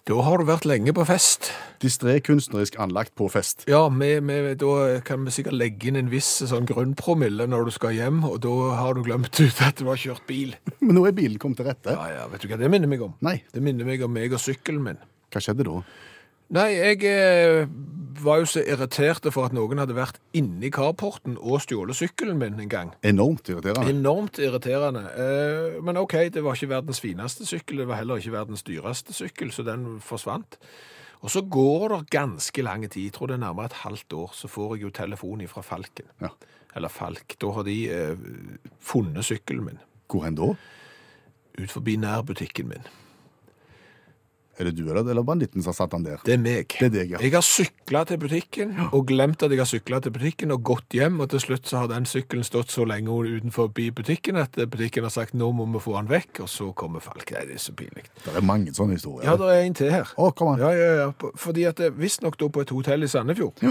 Da 0.08 0.16
har 0.24 0.40
du 0.40 0.46
vært 0.48 0.64
lenge 0.64 0.94
på 0.96 1.04
fest. 1.04 1.50
Distré 1.84 2.14
kunstnerisk 2.24 2.78
anlagt 2.80 3.12
på 3.20 3.26
fest. 3.28 3.66
Ja, 3.68 3.90
med, 3.92 4.22
med, 4.24 4.54
da 4.62 5.02
kan 5.04 5.26
vi 5.28 5.34
sikkert 5.36 5.58
legge 5.60 5.90
inn 5.90 6.00
en 6.00 6.08
viss 6.08 6.30
sånn 6.48 6.70
grunnpromille 6.70 7.44
når 7.52 7.68
du 7.68 7.74
skal 7.76 7.92
hjem, 7.98 8.22
og 8.24 8.38
da 8.46 8.54
har 8.80 8.96
du 8.96 9.02
glemt 9.04 9.36
ut 9.36 9.60
at 9.66 9.82
du 9.82 9.90
har 9.90 10.00
kjørt 10.00 10.24
bil. 10.30 10.54
Men 10.80 10.96
nå 10.96 11.04
er 11.10 11.18
bilen 11.18 11.36
kommet 11.44 11.60
til 11.60 11.68
rette. 11.68 11.92
Ja, 11.92 12.08
ja, 12.22 12.24
vet 12.32 12.46
du 12.46 12.48
hva 12.48 12.62
det 12.62 12.72
minner 12.72 12.88
meg 12.88 13.04
om? 13.04 13.18
Nei. 13.20 13.42
Det 13.52 13.60
minner 13.66 13.90
meg 13.90 14.06
om 14.08 14.16
meg 14.16 14.32
og 14.32 14.40
sykkelen 14.40 14.86
min. 14.86 15.04
Hva 15.28 15.44
skjedde 15.44 15.68
da? 15.68 15.82
Nei, 16.56 16.70
jeg 16.78 17.04
eh, 17.04 17.68
var 18.24 18.42
jo 18.42 18.48
så 18.50 18.64
irritert 18.64 19.28
for 19.36 19.48
at 19.48 19.56
noen 19.56 19.82
hadde 19.82 19.98
vært 19.98 20.20
inni 20.38 20.70
carporten 20.74 21.36
og 21.38 21.62
stjålet 21.66 21.98
sykkelen 22.00 22.40
min 22.40 22.60
en 22.64 22.72
gang. 22.72 22.94
Enormt 23.08 23.50
irriterende. 23.52 23.92
Enormt 23.92 24.40
irriterende. 24.42 25.04
Eh, 25.12 25.80
men 25.84 26.00
ok, 26.00 26.20
det 26.34 26.44
var 26.46 26.56
ikke 26.56 26.72
verdens 26.72 27.04
fineste 27.04 27.48
sykkel, 27.48 27.84
det 27.84 27.90
var 27.92 28.02
heller 28.02 28.22
ikke 28.22 28.36
verdens 28.38 28.64
dyreste 28.68 29.16
sykkel, 29.16 29.52
så 29.52 29.66
den 29.68 29.98
forsvant. 30.04 30.60
Og 31.26 31.34
så 31.34 31.42
går 31.42 31.88
det 31.96 32.02
ganske 32.14 32.64
lang 32.64 32.86
tid, 32.86 33.10
jeg 33.10 33.18
tror 33.18 33.32
det 33.32 33.40
er 33.40 33.46
nærmere 33.48 33.72
et 33.72 33.82
halvt 33.84 34.14
år, 34.14 34.32
så 34.38 34.48
får 34.48 34.76
jeg 34.76 34.88
jo 34.88 34.94
telefon 34.94 35.48
fra 35.50 35.66
Falken. 35.66 36.08
Ja. 36.22 36.32
Eller 36.78 36.94
Falk. 36.94 37.36
Da 37.42 37.52
har 37.56 37.66
de 37.66 37.78
eh, 37.90 38.28
funnet 38.80 39.26
sykkelen 39.26 39.66
min 39.66 39.80
Hvor 40.08 40.24
hen 40.24 40.38
da? 40.38 40.54
ut 41.58 41.72
forbi 41.72 41.96
nærbutikken 41.98 42.68
min. 42.70 42.86
Er 44.58 44.70
det 44.70 44.74
du 44.80 44.88
eller, 44.88 45.06
eller 45.06 45.26
banditten 45.26 45.62
som 45.62 45.70
har 45.70 45.78
satt 45.78 45.92
den 45.94 46.06
der? 46.08 46.22
Det 46.26 46.34
er 46.34 46.40
meg. 46.42 46.74
Det 46.80 46.88
er 46.88 46.94
deg, 46.94 47.12
ja. 47.14 47.20
Jeg 47.22 47.34
har 47.36 47.46
sykla 47.46 48.02
til 48.10 48.18
butikken, 48.22 48.72
og 48.90 49.04
glemt 49.10 49.44
at 49.46 49.54
jeg 49.54 49.62
har 49.62 49.70
sykla 49.70 50.00
til 50.02 50.16
butikken, 50.16 50.54
og 50.56 50.64
gått 50.66 50.98
hjem, 50.98 51.20
og 51.22 51.30
til 51.34 51.44
slutt 51.44 51.70
så 51.70 51.84
har 51.84 51.92
den 51.92 52.08
sykkelen 52.10 52.48
stått 52.48 52.74
så 52.74 52.88
lenge 52.90 53.14
utenfor 53.14 53.70
butikken 53.76 54.40
at 54.42 54.58
butikken 54.58 55.06
har 55.06 55.14
sagt 55.14 55.38
nå 55.38 55.52
må 55.54 55.68
vi 55.76 55.84
få 55.84 55.94
den 56.00 56.10
vekk, 56.10 56.42
og 56.48 56.50
så 56.52 56.72
kommer 56.78 57.04
Falk. 57.06 57.30
Nei, 57.36 57.46
det 57.50 57.60
er 57.60 57.64
så 57.64 57.76
pinlig. 57.78 58.08
Det 58.24 58.34
er 58.34 58.46
mange 58.46 58.74
sånne 58.74 58.98
historier. 58.98 59.30
Ja, 59.30 59.38
det 59.40 59.54
er 59.54 59.64
en 59.68 59.78
til 59.78 59.94
her. 59.94 60.10
Å, 60.18 60.32
kom 60.34 60.56
an. 60.56 60.64
Ja, 60.66 60.74
ja, 60.74 60.90
ja. 61.04 61.32
Fordi 61.38 61.68
at 61.70 61.78
det 61.82 61.94
visstnok 62.00 62.40
da 62.42 62.50
på 62.50 62.66
et 62.66 62.74
hotell 62.74 63.06
i 63.06 63.12
Sandefjord, 63.12 63.62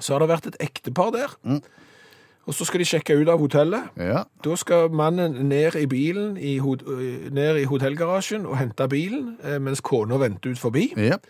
så 0.00 0.14
har 0.14 0.22
det 0.22 0.30
vært 0.30 0.50
et 0.52 0.60
ektepar 0.62 1.10
der. 1.16 1.34
Mm. 1.42 1.60
Og 2.48 2.56
så 2.56 2.64
skal 2.64 2.82
de 2.82 2.88
sjekke 2.88 3.14
ut 3.20 3.28
av 3.28 3.38
hotellet. 3.38 3.92
Ja. 4.00 4.24
Da 4.44 4.56
skal 4.58 4.90
mannen 4.96 5.36
ned 5.50 5.76
i 5.78 5.86
bilen, 5.86 6.36
i, 6.36 6.56
ned 7.30 7.60
i 7.60 7.66
hotellgarasjen 7.68 8.46
og 8.48 8.56
hente 8.58 8.88
bilen, 8.90 9.36
eh, 9.44 9.58
mens 9.62 9.84
kona 9.84 10.18
venter 10.18 10.54
ut 10.54 10.58
forbi. 10.58 10.92
ja. 10.96 11.20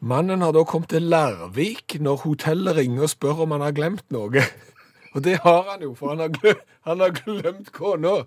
Mannen 0.00 0.42
har 0.44 0.52
da 0.52 0.60
kommet 0.68 0.90
til 0.92 1.06
Larvik 1.08 1.96
når 2.04 2.20
hotellet 2.26 2.76
ringer 2.76 3.06
og 3.06 3.10
spør 3.10 3.46
om 3.46 3.54
han 3.56 3.62
har 3.64 3.72
glemt 3.72 4.04
noe. 4.12 4.42
Og 5.16 5.22
det 5.24 5.38
har 5.40 5.62
han 5.70 5.80
jo, 5.80 5.94
for 5.96 6.12
han 6.12 6.20
har 6.20 6.28
glemt, 6.34 6.66
han 6.84 7.00
har 7.00 7.14
glemt 7.16 7.70
kona. 7.72 8.18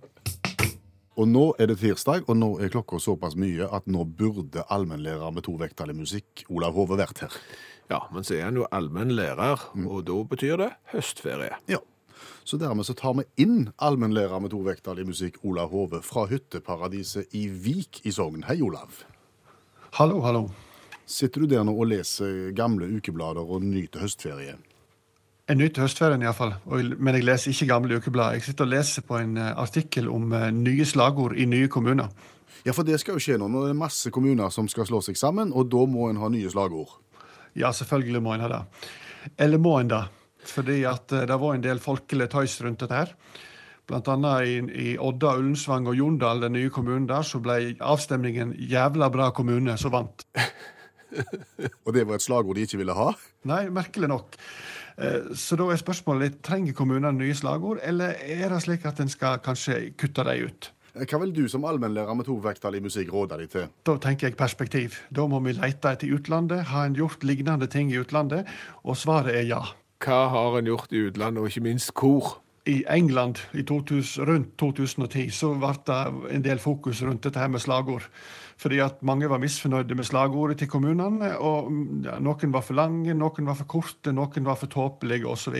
Og 1.20 1.28
nå 1.30 1.44
er 1.60 1.70
det 1.70 1.78
tirsdag, 1.82 2.24
og 2.26 2.38
nå 2.40 2.50
er 2.64 2.72
klokka 2.74 2.98
såpass 3.04 3.36
mye 3.38 3.68
at 3.70 3.86
nå 3.92 4.06
burde 4.18 4.64
allmennlærer 4.72 5.34
med 5.36 5.46
to 5.46 5.54
vekttall 5.60 5.92
i 5.94 5.98
musikk, 6.00 6.46
Olav 6.50 6.74
Hove, 6.80 6.98
vært 6.98 7.22
her. 7.26 7.36
Ja, 7.90 8.04
men 8.14 8.24
så 8.24 8.36
er 8.38 8.44
han 8.46 8.58
jo 8.60 8.68
allmennlærer, 8.70 9.64
og 9.90 10.04
da 10.06 10.18
betyr 10.30 10.60
det 10.62 10.70
høstferie. 10.92 11.56
Ja. 11.72 11.80
Så 12.46 12.58
dermed 12.62 12.86
så 12.86 12.94
tar 12.98 13.16
vi 13.18 13.26
inn 13.42 13.72
allmennlærer 13.82 14.42
med 14.44 14.54
to 14.54 14.62
vekttall 14.66 15.02
i 15.02 15.08
musikk, 15.08 15.40
Olav 15.42 15.74
Hove, 15.74 16.04
fra 16.06 16.28
hytteparadiset 16.30 17.34
i 17.38 17.48
Vik 17.50 18.04
i 18.06 18.14
Sogn. 18.14 18.46
Hei, 18.46 18.60
Olav. 18.62 19.02
Hallo, 19.98 20.22
hallo. 20.22 20.44
Sitter 21.10 21.42
du 21.42 21.50
der 21.50 21.66
nå 21.66 21.74
og 21.74 21.90
leser 21.90 22.52
gamle 22.54 22.86
ukeblader 22.94 23.42
og 23.42 23.66
nyter 23.66 24.06
høstferie? 24.06 24.60
Jeg 25.50 25.58
nyter 25.58 25.88
høstferien 25.88 26.22
iallfall, 26.22 26.54
men 26.70 27.18
jeg 27.18 27.26
leser 27.26 27.56
ikke 27.56 27.72
gamle 27.72 27.98
ukeblader. 27.98 28.38
Jeg 28.38 28.52
sitter 28.52 28.70
og 28.70 28.74
leser 28.76 29.06
på 29.08 29.18
en 29.18 29.34
eh, 29.42 29.50
artikkel 29.58 30.12
om 30.14 30.30
eh, 30.38 30.52
nye 30.54 30.86
slagord 30.86 31.34
i 31.34 31.50
nye 31.50 31.72
kommuner. 31.74 32.14
Ja, 32.68 32.76
for 32.78 32.86
det 32.86 33.02
skal 33.02 33.18
jo 33.18 33.24
skje 33.24 33.40
nå. 33.42 33.50
Nå 33.50 33.66
er 33.66 33.74
det 33.74 33.82
masse 33.82 34.14
kommuner 34.14 34.54
som 34.54 34.70
skal 34.70 34.86
slå 34.86 35.02
seg 35.02 35.18
sammen, 35.18 35.50
og 35.58 35.72
da 35.74 35.88
må 35.90 36.12
en 36.12 36.22
ha 36.22 36.30
nye 36.30 36.54
slagord. 36.54 37.00
Ja, 37.58 37.72
selvfølgelig 37.74 38.22
må 38.24 38.34
en 38.36 38.46
ha 38.46 38.50
det. 38.52 38.64
Eller 39.38 39.62
må 39.62 39.80
en 39.80 39.92
det? 39.92 40.04
Fordi 40.50 40.84
at 40.88 41.12
eh, 41.12 41.28
det 41.30 41.40
var 41.42 41.56
en 41.56 41.64
del 41.64 41.82
folkelig 41.84 42.30
tøys 42.32 42.60
rundt 42.66 42.84
dette 42.84 42.96
her. 43.02 43.14
Blant 43.90 44.08
annet 44.14 44.46
i, 44.46 44.58
i 44.94 44.98
Odda, 45.02 45.34
Ullensvang 45.40 45.88
og 45.90 45.98
Jondal, 45.98 46.44
den 46.44 46.54
nye 46.54 46.70
kommunen 46.70 47.08
der, 47.10 47.26
så 47.26 47.42
ble 47.42 47.76
avstemningen 47.82 48.54
'jævla 48.54 49.10
bra 49.10 49.32
kommune' 49.34 49.78
som 49.82 49.96
vant. 49.96 50.28
Og 51.86 51.94
det 51.96 52.04
var 52.06 52.20
et 52.20 52.22
slagord 52.22 52.54
de 52.56 52.68
ikke 52.68 52.78
ville 52.78 52.94
ha? 52.94 53.08
Nei, 53.50 53.64
merkelig 53.74 54.12
nok. 54.12 54.38
Eh, 54.98 55.32
Så 55.34 55.58
da 55.58 55.66
er 55.72 55.82
spørsmålet 55.82 56.22
litt, 56.22 56.42
trenger 56.46 56.76
kommunene 56.78 57.16
nye 57.18 57.34
slagord, 57.34 57.80
eller 57.84 58.14
er 58.22 58.50
det 58.54 58.62
slik 58.62 58.86
at 58.86 59.00
en 59.02 59.10
skal 59.10 59.42
kanskje 59.42 59.94
kutte 59.98 60.24
dem 60.28 60.46
ut? 60.46 60.70
Hva 61.08 61.20
vil 61.22 61.32
du 61.36 61.46
som 61.52 61.66
allmennlærer 61.68 62.18
med 62.18 62.28
to 62.28 62.36
vekttall 62.44 62.76
i 62.80 62.84
musikk 62.84 63.12
råde 63.14 63.38
deg 63.40 63.52
til? 63.54 63.70
Da 63.88 63.96
tenker 64.02 64.30
jeg 64.30 64.38
perspektiv. 64.40 64.98
Da 65.16 65.28
må 65.30 65.40
vi 65.46 65.56
lete 65.56 65.94
etter 65.94 66.12
utlandet. 66.16 66.68
Har 66.74 66.90
en 66.90 66.98
gjort 66.98 67.24
lignende 67.24 67.70
ting 67.72 67.94
i 67.94 68.00
utlandet? 68.02 68.50
Og 68.84 68.98
svaret 69.00 69.36
er 69.36 69.48
ja. 69.48 69.62
Hva 70.04 70.20
har 70.34 70.60
en 70.60 70.70
gjort 70.70 70.94
i 70.96 71.06
utlandet, 71.10 71.42
og 71.42 71.52
ikke 71.52 71.66
minst 71.66 71.92
hvor? 71.96 72.38
I 72.70 72.84
England 72.92 73.40
i 73.58 73.64
2000, 73.66 74.28
rundt 74.28 74.52
2010 74.60 75.30
så 75.34 75.54
ble 75.58 75.72
det 75.88 76.00
en 76.36 76.44
del 76.46 76.60
fokus 76.62 77.02
rundt 77.02 77.24
dette 77.26 77.40
her 77.40 77.50
med 77.50 77.64
slagord. 77.64 78.06
Fordi 78.60 78.82
at 78.84 79.00
mange 79.08 79.30
var 79.32 79.40
misfornøyde 79.40 79.96
med 79.96 80.06
slagordet 80.06 80.60
til 80.60 80.70
kommunene. 80.70 81.32
og 81.40 81.72
ja, 82.04 82.20
Noen 82.20 82.54
var 82.54 82.62
for 82.62 82.78
lange, 82.78 83.16
noen 83.16 83.48
var 83.48 83.56
for 83.56 83.72
korte, 83.72 84.12
noen 84.12 84.46
var 84.46 84.60
for 84.60 84.68
tåpelige 84.68 85.28
osv. 85.28 85.56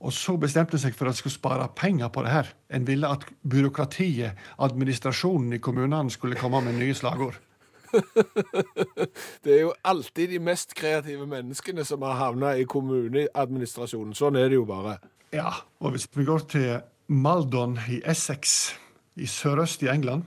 Og 0.00 0.12
så 0.12 0.36
bestemte 0.40 0.76
en 0.76 0.82
seg 0.82 0.94
for 0.96 1.08
at 1.08 1.16
en 1.16 1.20
skulle 1.22 1.36
spare 1.36 1.68
penger 1.76 2.10
på 2.12 2.24
det 2.26 2.34
her. 2.34 2.52
En 2.74 2.86
ville 2.88 3.08
at 3.08 3.24
byråkratiet, 3.48 4.36
administrasjonen 4.58 5.56
i 5.56 5.62
kommunene, 5.62 6.10
skulle 6.12 6.38
komme 6.38 6.60
med 6.64 6.78
nye 6.80 6.94
slagord. 6.94 7.38
Det 9.44 9.52
er 9.54 9.60
jo 9.62 9.72
alltid 9.86 10.34
de 10.34 10.40
mest 10.42 10.74
kreative 10.76 11.26
menneskene 11.30 11.84
som 11.86 12.04
har 12.04 12.18
havna 12.20 12.54
i 12.58 12.66
kommuneadministrasjonen. 12.68 14.14
Sånn 14.16 14.36
er 14.36 14.50
det 14.50 14.58
jo 14.58 14.66
bare. 14.68 14.98
Ja, 15.34 15.52
og 15.80 15.94
hvis 15.94 16.08
vi 16.14 16.26
går 16.26 16.46
til 16.50 16.68
Maldon 17.08 17.78
i 17.90 18.00
Essex 18.04 18.74
i 19.16 19.28
sørøst 19.30 19.84
i 19.86 19.90
England, 19.92 20.26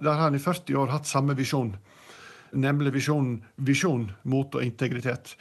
der 0.00 0.14
har 0.14 0.30
han 0.30 0.38
i 0.38 0.42
40 0.42 0.78
år 0.80 0.94
hatt 0.94 1.08
samme 1.10 1.36
visjon, 1.36 1.74
nemlig 2.56 2.94
visjonen 2.94 3.42
visjon, 3.56 4.08
mot 4.24 4.54
og 4.56 4.64
integritet. 4.64 5.34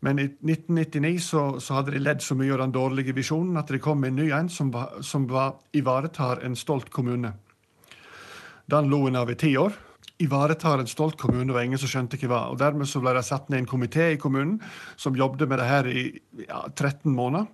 Men 0.00 0.18
i 0.18 0.24
1999 0.24 1.20
så, 1.20 1.42
så 1.60 1.76
hadde 1.76 1.92
de 1.92 2.00
ledd 2.00 2.22
så 2.24 2.34
mye 2.38 2.54
av 2.54 2.62
den 2.62 2.72
dårlige 2.72 3.12
visjonen 3.16 3.60
at 3.60 3.68
de 3.68 3.80
kom 3.82 4.00
med 4.00 4.14
en 4.14 4.22
ny 4.22 4.30
en 4.32 4.48
som, 4.48 4.70
var, 4.72 5.02
som 5.04 5.26
var, 5.28 5.58
ivaretar 5.76 6.40
en 6.46 6.56
stolt 6.56 6.88
kommune. 6.90 7.34
Den 8.70 8.88
lo 8.88 9.04
en 9.08 9.20
av 9.20 9.30
i 9.30 9.36
ti 9.36 9.52
år. 9.60 9.76
Ivaretar 10.20 10.80
en 10.80 10.88
stolt 10.88 11.18
kommune, 11.20 11.52
var 11.52 11.64
ingen 11.64 11.80
som 11.80 11.88
skjønte 11.90 12.16
hva 12.16 12.24
det 12.24 12.32
var. 12.32 12.48
Og 12.52 12.58
Dermed 12.60 12.88
så 12.88 13.00
ble 13.04 13.12
det 13.16 13.26
satt 13.28 13.48
ned 13.52 13.64
en 13.64 13.68
komité 13.68 14.10
i 14.14 14.18
kommunen 14.20 14.58
som 14.96 15.16
jobbet 15.16 15.48
med 15.48 15.60
det 15.60 15.68
her 15.68 15.88
i 15.88 16.04
ja, 16.46 16.64
13 16.68 17.12
måneder. 17.12 17.48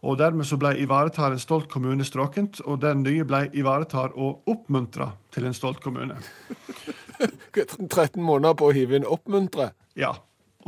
Og 0.00 0.16
dermed 0.16 0.48
så 0.48 0.56
ble 0.56 0.72
ivaretar 0.80 1.34
en 1.34 1.42
stolt 1.42 1.68
kommune 1.68 2.06
stråkent, 2.08 2.62
og 2.64 2.80
den 2.80 3.02
nye 3.04 3.26
ble 3.28 3.42
ivaretar 3.52 4.14
og 4.16 4.48
oppmuntra 4.48 5.10
til 5.34 5.44
en 5.44 5.56
stolt 5.56 5.82
kommune. 5.84 6.16
13 7.52 8.16
måneder 8.16 8.56
på 8.56 8.70
å 8.70 8.74
hive 8.74 8.96
inn 8.96 9.04
oppmuntre. 9.04 9.74
Ja. 9.98 10.14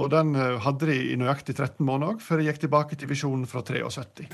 Og 0.01 0.09
den 0.13 0.33
eh, 0.39 0.59
hadde 0.65 0.89
de 0.89 0.97
i 1.13 1.19
nøyaktig 1.21 1.57
13 1.59 1.85
måneder 1.85 2.23
før 2.23 2.41
de 2.41 2.49
gikk 2.49 2.63
tilbake 2.65 2.97
til 2.97 3.11
visjonen 3.11 3.45
fra 3.51 3.65
73. 3.67 4.29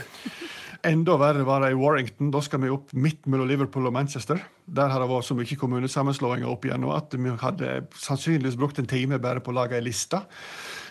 Enda 0.86 1.16
verre 1.18 1.42
var 1.42 1.64
det 1.64 1.72
i 1.74 1.78
Warrington. 1.78 2.30
Da 2.30 2.38
skal 2.44 2.62
vi 2.62 2.70
opp 2.70 2.92
midt 2.94 3.26
mellom 3.26 3.48
Liverpool 3.50 3.88
og 3.90 3.94
Manchester. 3.96 4.38
Der 4.64 4.92
har 4.92 5.02
det 5.02 5.08
vært 5.10 5.26
så 5.26 5.34
mye 5.34 5.58
kommunesammenslåinger 5.58 6.50
opp 6.50 6.68
igjennom 6.68 6.94
at 6.94 7.16
vi 7.18 7.34
hadde 7.42 7.72
sannsynligvis 7.98 8.58
brukt 8.60 8.78
en 8.78 8.86
time 8.90 9.18
bare 9.22 9.42
på 9.42 9.50
å 9.50 9.56
lage 9.58 9.74
ei 9.74 9.82
liste. 9.82 10.20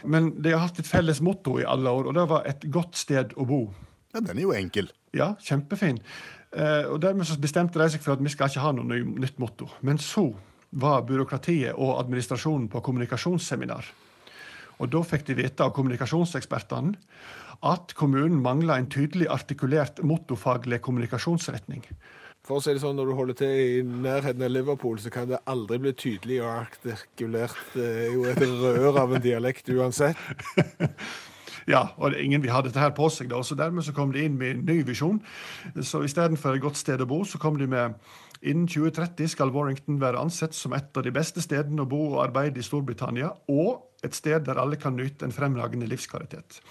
Men 0.03 0.33
de 0.43 0.51
har 0.51 0.65
hatt 0.65 0.81
et 0.83 0.89
felles 0.89 1.23
motto 1.23 1.55
i 1.61 1.67
alle 1.67 1.93
år, 1.93 2.09
og 2.09 2.17
det 2.19 2.27
var 2.27 2.43
'et 2.45 2.67
godt 2.69 2.95
sted 2.95 3.33
å 3.37 3.47
bo'. 3.47 3.71
Ja, 4.13 4.19
Den 4.19 4.37
er 4.37 4.41
jo 4.41 4.51
enkel. 4.51 4.91
Ja, 5.13 5.35
kjempefin. 5.35 5.99
Eh, 6.51 6.83
og 6.91 6.99
Dermed 7.01 7.25
så 7.25 7.39
bestemte 7.39 7.79
de 7.79 7.89
seg 7.89 8.01
for 8.01 8.13
at 8.13 8.19
vi 8.19 8.29
skal 8.29 8.49
ikke 8.49 8.61
ha 8.61 8.71
noe 8.71 8.83
nytt 8.83 9.39
motto. 9.39 9.69
Men 9.81 9.97
så 9.97 10.35
var 10.71 11.03
byråkratiet 11.03 11.73
og 11.75 11.99
administrasjonen 12.03 12.67
på 12.67 12.81
kommunikasjonsseminar. 12.81 13.85
Og 14.77 14.91
Da 14.93 15.01
fikk 15.01 15.25
de 15.27 15.37
vite 15.39 15.63
av 15.63 15.73
kommunikasjonsekspertene 15.75 16.95
at 17.65 17.95
kommunen 17.97 18.41
mangla 18.43 18.77
en 18.77 18.89
tydelig 18.89 19.29
artikulert 19.33 20.03
mottofaglig 20.05 20.81
kommunikasjonsretning. 20.85 21.85
For 22.47 22.59
å 22.59 22.63
si 22.63 22.71
det 22.71 22.81
sånn, 22.83 22.95
Når 22.95 23.05
du 23.05 23.13
holder 23.13 23.33
til 23.33 23.49
i 23.49 23.81
nærheten 23.83 24.43
av 24.43 24.51
Liverpool, 24.51 24.99
så 24.99 25.09
kan 25.11 25.27
det 25.27 25.41
aldri 25.45 25.79
bli 25.79 25.91
tydelig 25.93 26.41
og 26.43 26.67
artikulert. 26.67 27.57
Det 27.73 27.87
er 28.05 28.13
jo 28.13 28.23
et 28.23 28.39
rør 28.39 29.01
av 29.01 29.15
en 29.15 29.21
dialekt 29.21 29.69
uansett. 29.69 30.15
Ja, 31.67 31.89
og 31.99 32.13
ingen 32.15 32.39
vil 32.39 32.53
ha 32.55 32.61
dette 32.63 32.79
her 32.79 32.93
på 32.95 33.09
seg, 33.11 33.27
da, 33.27 33.41
så 33.43 33.55
dermed 33.59 33.83
så 33.83 33.91
kom 33.91 34.13
de 34.15 34.21
inn 34.23 34.37
med 34.39 34.53
en 34.53 34.61
ny 34.69 34.77
visjon. 34.87 35.17
Så 35.83 35.99
istedenfor 36.07 36.55
et 36.55 36.63
godt 36.63 36.79
sted 36.79 37.03
å 37.03 37.07
bo, 37.09 37.25
så 37.27 37.41
kom 37.43 37.59
de 37.59 37.67
med 37.67 37.97
Innen 38.45 38.67
2030 38.69 39.31
skal 39.33 39.51
Warrington 39.51 39.97
være 39.99 40.21
ansett 40.21 40.53
som 40.53 40.75
et 40.77 40.95
av 40.95 41.03
de 41.03 41.11
beste 41.11 41.41
stedene 41.41 41.83
å 41.83 41.89
bo 41.89 42.03
og 42.11 42.21
arbeide 42.21 42.61
i 42.61 42.65
Storbritannia, 42.65 43.31
og 43.49 43.86
et 44.05 44.15
sted 44.15 44.45
der 44.45 44.59
alle 44.61 44.79
kan 44.79 44.95
nyte 44.97 45.25
en 45.25 45.35
fremragende 45.35 45.89
livskvalitet. 45.89 46.61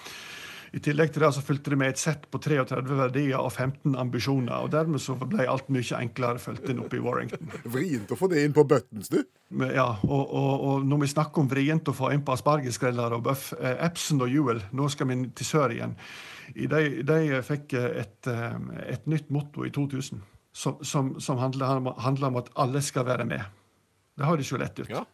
I 0.76 0.80
tillegg 0.82 1.12
til 1.14 1.22
det 1.22 1.30
så 1.32 1.42
fulgte 1.44 1.72
det 1.72 1.78
med 1.80 1.92
et 1.94 2.00
sett 2.00 2.26
på 2.30 2.40
33 2.42 2.96
verdier 2.98 3.38
og 3.38 3.52
15 3.52 3.94
ambisjoner, 3.96 4.66
og 4.66 4.72
dermed 4.74 5.00
så 5.00 5.14
ble 5.16 5.46
alt 5.48 5.70
mye 5.72 6.00
enklere 6.00 6.42
fulgt 6.42 6.68
inn 6.72 6.82
oppe 6.82 6.98
i 6.98 7.02
Warrington. 7.02 7.52
Vrient 7.76 8.12
å 8.12 8.18
få 8.18 8.28
det 8.32 8.42
inn 8.44 8.56
på 8.56 8.66
buttons, 8.68 9.08
du. 9.12 9.20
Ja, 9.62 9.88
og, 10.02 10.22
og, 10.26 10.52
og 10.68 10.86
når 10.90 11.04
vi 11.04 11.10
snakker 11.14 11.44
om 11.44 11.50
vrient 11.50 11.88
å 11.88 11.94
få 11.96 12.10
inn 12.12 12.24
på 12.26 12.34
aspargesgreller 12.34 13.14
og 13.16 13.24
bøff, 13.28 13.52
eh, 13.56 13.76
Epson 13.86 14.24
og 14.26 14.32
Jewel, 14.32 14.64
nå 14.76 14.90
skal 14.92 15.12
vi 15.12 15.20
til 15.38 15.48
sør 15.48 15.76
igjen, 15.76 15.94
de, 16.56 16.82
de 17.06 17.42
fikk 17.46 17.76
eh, 17.78 18.00
et, 18.02 18.30
eh, 18.30 18.56
et 18.96 19.06
nytt 19.10 19.30
motto 19.34 19.64
i 19.66 19.72
2000 19.74 20.20
som, 20.56 20.78
som, 20.84 21.14
som 21.20 21.38
handler, 21.38 21.92
handler 22.00 22.32
om 22.32 22.40
at 22.40 22.50
alle 22.56 22.80
skal 22.84 23.06
være 23.06 23.26
med. 23.28 23.44
Det 24.16 24.24
høres 24.24 24.50
jo 24.50 24.60
lett 24.60 24.78
ut. 24.80 24.88
Ja. 24.88 25.04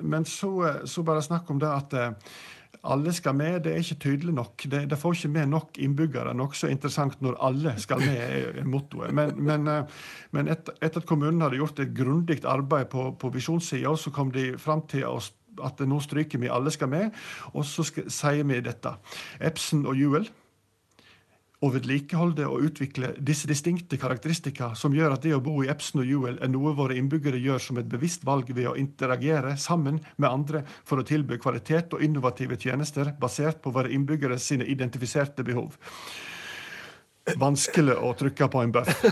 Men 0.00 0.26
så, 0.28 0.52
eh, 0.68 0.82
så 0.84 1.04
bare 1.06 1.22
snakk 1.24 1.50
om 1.50 1.60
det 1.62 1.70
at 1.70 1.96
eh, 1.98 2.34
alle 2.82 3.12
skal 3.14 3.36
med, 3.38 3.60
det 3.62 3.72
er 3.72 3.84
ikke 3.84 4.00
tydelig 4.02 4.34
nok. 4.34 4.64
Det, 4.70 4.84
det 4.90 4.98
får 4.98 5.14
ikke 5.14 5.32
med 5.36 5.52
nok 5.52 5.78
innbyggere. 5.78 6.34
Nokså 6.34 6.70
interessant 6.72 7.20
når 7.22 7.38
alle 7.44 7.76
skal 7.82 8.02
med, 8.02 8.22
er 8.58 8.66
mottoet. 8.66 9.12
Men, 9.14 9.36
men, 9.38 9.68
eh, 9.70 10.08
men 10.34 10.50
etter, 10.50 10.76
etter 10.82 11.04
at 11.04 11.08
kommunen 11.08 11.44
hadde 11.44 11.60
gjort 11.60 11.82
et 11.82 11.94
grundig 11.94 12.42
arbeid 12.48 12.90
på, 12.92 13.12
på 13.20 13.32
visjonssida, 13.34 13.94
så 13.96 14.14
kom 14.14 14.34
de 14.34 14.52
fram 14.58 14.84
til 14.90 15.06
å 15.10 15.20
at 15.62 15.82
nå 15.84 15.98
stryker 16.00 16.40
vi 16.40 16.48
'alle 16.48 16.70
skal 16.72 16.88
med', 16.88 17.10
og 17.52 17.64
så 17.68 17.84
sier 17.84 18.44
vi 18.48 18.60
dette. 18.64 18.94
Epson 19.38 19.84
og 19.86 19.96
Jewel 19.96 20.24
å 21.62 21.70
vedlikeholde 21.70 22.46
og 22.50 22.64
utvikle 22.66 23.12
disse 23.22 23.46
distinkte 23.50 23.98
karakteristikker 24.00 24.74
som 24.78 24.94
gjør 24.96 25.14
at 25.14 25.22
det 25.22 25.34
å 25.36 25.42
bo 25.44 25.60
i 25.62 25.70
Epson 25.70 26.02
og 26.02 26.10
Juel 26.10 26.40
er 26.42 26.50
noe 26.50 26.74
våre 26.74 26.96
innbyggere 26.98 27.38
gjør 27.38 27.62
som 27.62 27.78
et 27.78 27.90
bevisst 27.90 28.26
valg 28.26 28.50
ved 28.50 28.66
å 28.70 28.74
interagere 28.78 29.54
sammen 29.60 30.00
med 30.16 30.28
andre 30.30 30.64
for 30.82 30.98
å 30.98 31.06
tilby 31.06 31.38
kvalitet 31.42 31.94
og 31.94 32.02
innovative 32.02 32.58
tjenester 32.58 33.14
basert 33.20 33.62
på 33.62 33.70
våre 33.74 33.92
innbyggere 33.94 34.40
sine 34.42 34.66
identifiserte 34.66 35.46
behov. 35.46 35.78
Vanskelig 37.38 37.94
å 38.02 38.10
trykke 38.18 38.48
på 38.50 38.64
en 38.64 38.72
bøff. 38.74 39.04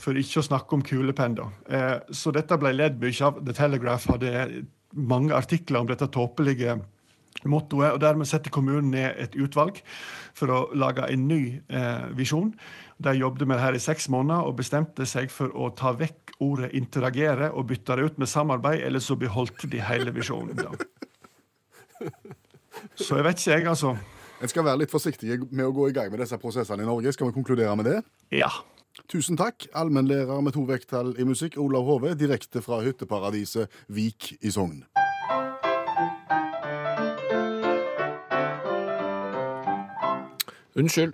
For 0.00 0.16
ikke 0.16 0.40
å 0.40 0.46
snakke 0.46 0.78
om 0.78 0.84
kulepenn, 0.86 1.36
da. 1.36 1.50
Eh, 1.68 1.96
så 2.16 2.32
dette 2.32 2.56
ble 2.56 2.72
ledd 2.72 2.96
mye 3.02 3.26
av. 3.26 3.42
The 3.44 3.52
Telegraph 3.52 4.08
hadde 4.08 4.64
mange 4.96 5.36
artikler 5.36 5.82
om 5.82 5.90
dette 5.90 6.08
tåpelige 6.08 6.78
mottoet, 7.44 7.92
og 7.92 8.00
dermed 8.00 8.28
setter 8.28 8.52
kommunen 8.54 8.92
ned 8.94 9.18
et 9.20 9.36
utvalg 9.36 9.80
for 10.36 10.52
å 10.52 10.60
lage 10.74 11.06
en 11.10 11.26
ny 11.28 11.60
eh, 11.68 12.06
visjon. 12.16 12.52
De 13.02 13.14
jobbet 13.18 13.48
med 13.48 13.58
det 13.58 13.64
her 13.64 13.78
i 13.78 13.82
seks 13.82 14.08
måneder 14.12 14.46
og 14.46 14.56
bestemte 14.60 15.06
seg 15.08 15.32
for 15.34 15.52
å 15.52 15.70
ta 15.76 15.92
vekk 15.98 16.36
ordet 16.44 16.72
'interagere' 16.72 17.52
og 17.52 17.66
bytte 17.68 17.96
det 17.96 18.04
ut 18.04 18.18
med 18.18 18.28
'samarbeid', 18.28 18.84
eller 18.86 19.00
så 19.00 19.16
beholdt 19.16 19.70
de 19.70 19.80
hele 19.80 20.14
visjonen. 20.14 20.56
da. 20.56 20.70
Så 22.94 23.16
jeg 23.16 23.24
vet 23.24 23.38
ikke, 23.38 23.50
jeg, 23.50 23.66
altså. 23.66 23.96
En 24.42 24.48
skal 24.48 24.64
være 24.64 24.78
litt 24.82 24.90
forsiktig 24.90 25.38
med 25.50 25.64
å 25.64 25.72
gå 25.72 25.88
i 25.88 25.92
gang 25.92 26.10
med 26.10 26.20
disse 26.20 26.38
prosessene 26.38 26.82
i 26.82 26.86
Norge. 26.86 27.12
Skal 27.12 27.30
vi 27.30 27.36
konkludere 27.36 27.76
med 27.76 27.84
det? 27.84 28.02
Ja. 28.34 28.50
Tusen 29.10 29.36
takk, 29.36 29.66
allmennlærer 29.74 30.42
med 30.44 30.54
to 30.54 30.62
vekttall 30.68 31.14
i 31.18 31.24
musikk, 31.26 31.56
Olav 31.58 31.86
Hove, 31.88 32.14
direkte 32.14 32.62
fra 32.62 32.78
hytteparadiset 32.84 33.70
Vik 33.88 34.34
i 34.40 34.50
Sogn. 34.54 34.84
Unnskyld. 40.76 41.12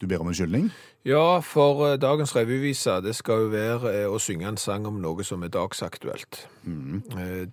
Du 0.00 0.04
ber 0.06 0.20
om 0.20 0.26
unnskyldning? 0.28 0.66
Ja, 1.08 1.38
for 1.40 1.78
eh, 1.86 1.94
dagens 1.96 2.34
revyvise 2.36 2.98
det 3.00 3.14
skal 3.16 3.46
jo 3.46 3.48
være 3.48 3.92
eh, 4.02 4.08
å 4.12 4.18
synge 4.20 4.44
en 4.50 4.58
sang 4.60 4.84
om 4.90 4.98
noe 5.00 5.24
som 5.24 5.40
er 5.46 5.48
dagsaktuelt. 5.54 6.42
Mm. 6.68 6.98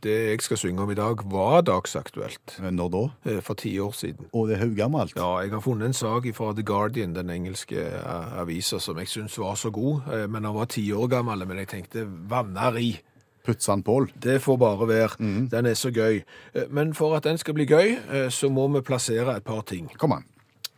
Det 0.03 0.15
jeg 0.33 0.41
skal 0.43 0.59
synge 0.59 0.83
om 0.83 0.91
i 0.91 0.97
dag, 0.99 1.21
var 1.31 1.61
dagsaktuelt 1.63 2.57
Eh, 2.59 2.67
Når 2.75 2.89
da? 2.91 3.03
eh, 3.31 3.39
for 3.41 3.55
ti 3.55 3.71
år 3.79 3.95
siden. 3.95 4.27
Og 4.33 4.49
det 4.49 4.57
er 4.57 4.65
haugammelt. 4.65 5.15
Ja, 5.15 5.37
jeg 5.39 5.53
har 5.55 5.61
funnet 5.63 5.85
en 5.87 5.93
sak 5.95 6.27
fra 6.35 6.51
The 6.53 6.63
Guardian, 6.67 7.15
den 7.15 7.29
engelske 7.31 7.79
eh, 7.79 8.35
avisa, 8.41 8.79
som 8.79 8.99
jeg 8.99 9.07
syns 9.07 9.39
var 9.39 9.55
så 9.55 9.71
god. 9.71 10.01
eh, 10.11 10.27
Men 10.27 10.43
han 10.43 10.55
var 10.55 10.65
ti 10.65 10.89
år 10.91 11.07
gammel, 11.15 11.47
men 11.47 11.57
jeg 11.63 11.67
tenkte 11.77 12.03
vanneri. 12.29 12.97
Puttsan 13.45 13.83
Pål. 13.83 14.09
Det 14.23 14.41
får 14.41 14.57
bare 14.57 14.87
være. 14.87 15.47
Den 15.51 15.65
er 15.65 15.73
så 15.79 15.91
gøy. 15.95 16.23
Eh, 16.55 16.67
Men 16.69 16.93
for 16.93 17.15
at 17.15 17.23
den 17.23 17.37
skal 17.37 17.53
bli 17.53 17.65
gøy, 17.65 17.95
eh, 18.11 18.29
så 18.29 18.49
må 18.51 18.67
vi 18.75 18.81
plassere 18.81 19.37
et 19.37 19.43
par 19.47 19.61
ting. 19.61 19.87
Kom 19.97 20.11
an. 20.11 20.25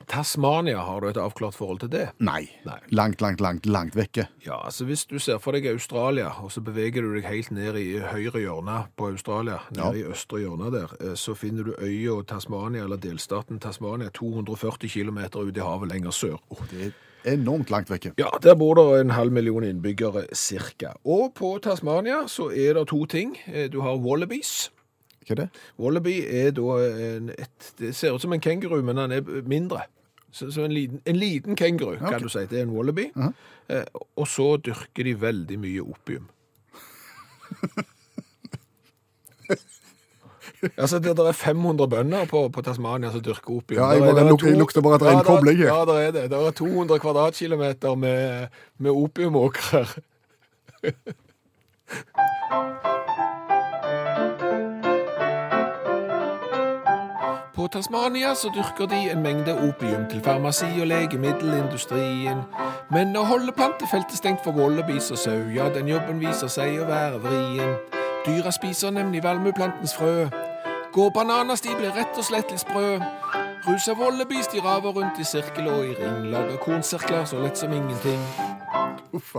Tasmania, 0.08 0.78
har 0.86 1.02
du 1.02 1.08
et 1.10 1.18
avklart 1.18 1.56
forhold 1.56 1.80
til 1.80 1.90
det? 1.90 2.10
Nei. 2.20 2.50
Nei. 2.66 2.78
Langt, 2.92 3.22
langt, 3.22 3.42
langt, 3.42 3.66
langt 3.66 3.96
vekke. 3.96 4.28
Ja, 4.46 4.58
altså 4.66 4.86
Hvis 4.86 5.06
du 5.06 5.18
ser 5.20 5.38
for 5.40 5.52
deg 5.52 5.66
Australia, 5.68 6.30
og 6.44 6.52
så 6.52 6.62
beveger 6.62 7.02
du 7.02 7.14
deg 7.16 7.26
helt 7.26 7.52
ned 7.52 7.76
i 7.82 8.00
høyre 8.00 8.42
hjørne 8.44 8.86
på 8.98 9.10
Australia, 9.12 9.60
Ja. 9.76 9.90
nede 9.92 10.00
i 10.00 10.04
østre 10.12 10.40
hjørne 10.44 10.72
der, 10.72 10.94
eh, 11.02 11.16
så 11.16 11.34
finner 11.36 11.64
du 11.64 11.74
øya 11.80 12.22
Tasmania, 12.28 12.84
eller 12.84 12.98
delstaten 12.98 13.60
Tasmania, 13.60 14.10
240 14.10 14.90
km 14.90 15.18
ut 15.36 15.58
i 15.58 15.60
havet 15.62 15.90
lenger 15.92 16.12
sør. 16.12 16.38
Åh, 16.52 16.64
det 16.72 16.94
er 17.26 17.34
enormt 17.34 17.70
langt 17.70 17.90
vekke. 17.90 18.14
Ja, 18.18 18.30
Der 18.42 18.56
bor 18.56 18.76
det 18.76 19.02
en 19.02 19.10
halv 19.10 19.32
million 19.32 19.64
innbyggere 19.64 20.28
cirka. 20.34 20.94
Og 21.06 21.34
på 21.34 21.58
Tasmania 21.62 22.28
så 22.28 22.50
er 22.52 22.74
det 22.74 22.88
to 22.88 23.06
ting. 23.06 23.38
Eh, 23.48 23.68
Du 23.70 23.82
har 23.82 23.96
wallabies. 23.98 24.70
Hva 25.25 25.32
er 25.34 25.36
det? 25.36 25.48
Wallaby 25.82 26.12
er 26.29 26.51
da 26.53 26.75
en, 26.86 27.29
et, 27.34 27.72
Det 27.79 27.96
ser 27.98 28.13
ut 28.13 28.22
som 28.22 28.34
en 28.34 28.39
kenguru, 28.44 28.75
men 28.86 28.98
han 29.01 29.12
er 29.12 29.22
mindre. 29.50 29.79
Så, 30.32 30.51
så 30.51 30.63
en, 30.67 30.74
liten, 30.75 31.00
en 31.08 31.15
liten 31.15 31.55
kenguru, 31.55 31.96
kan 31.98 32.08
okay. 32.08 32.20
du 32.20 32.29
si. 32.29 32.44
Det 32.51 32.60
er 32.60 32.63
en 32.67 32.75
wallaby. 32.75 33.08
Aha. 33.15 33.32
eh, 33.70 33.84
og 34.20 34.27
så 34.27 34.51
dyrker 34.58 35.03
de 35.08 35.15
veldig 35.22 35.58
mye 35.60 35.82
opium. 35.82 36.27
altså, 40.77 41.00
det, 41.00 41.17
det 41.17 41.25
er 41.27 41.32
500 41.32 41.88
bønder 41.89 42.25
på, 42.29 42.48
på 42.50 42.62
Tasmania 42.62 43.12
som 43.12 43.22
dyrker 43.24 43.51
opium. 43.58 43.79
Ja, 43.79 43.89
jeg 43.96 44.01
Der 44.01 44.08
er- 44.08 44.13
der 44.13 44.22
er 44.36 44.50
jeg 44.50 44.58
lukter 44.60 44.82
bare 44.82 44.94
er 44.96 45.00
en 45.00 45.05
Ja, 45.15 45.22
der- 45.24 45.51
Ja, 45.65 45.86
det 45.86 46.08
er 46.08 46.12
det. 46.12 46.29
Det 46.32 46.38
er 46.48 46.51
200 46.51 47.00
kvadratkilometer 47.00 47.96
med, 47.96 48.48
med 48.77 48.91
opiumåkrer. 48.91 49.98
På 57.56 57.68
Tasmania 57.68 58.36
så 58.36 58.50
dyrker 58.56 58.86
de 58.86 59.12
en 59.12 59.22
mengde 59.24 59.54
opium 59.54 60.10
til 60.12 60.22
farmasi 60.22 60.66
og 60.82 60.88
legemiddelindustrien. 60.88 62.42
Men 62.92 63.16
å 63.16 63.22
holde 63.24 63.54
plantefeltet 63.56 64.18
stengt 64.20 64.44
for 64.44 64.52
wallabies 64.52 65.08
og 65.16 65.22
sau, 65.22 65.46
ja, 65.56 65.70
den 65.72 65.88
jobben 65.88 66.20
viser 66.20 66.52
seg 66.52 66.82
å 66.84 66.90
være 66.90 67.22
vrien. 67.24 67.78
Dyra 68.26 68.52
spiser 68.52 68.92
nemlig 68.92 69.24
valmueplantens 69.24 69.96
frø. 69.96 70.28
Går 70.92 71.14
bananas, 71.16 71.64
de 71.64 71.72
blir 71.80 71.96
rett 71.96 72.20
og 72.20 72.28
slett 72.28 72.52
litt 72.52 72.66
sprø. 72.66 73.00
Rusa 73.70 73.96
wallabies, 73.96 74.52
de 74.52 74.60
raver 74.60 74.92
rundt 75.00 75.24
i 75.24 75.30
sirkel 75.32 75.72
og 75.72 75.88
i 75.88 75.96
ring. 75.96 76.28
Lager 76.36 76.60
kornsirkler 76.60 77.24
så 77.24 77.40
lett 77.40 77.64
som 77.64 77.72
ingenting. 77.72 78.20
Uff. 79.16 79.32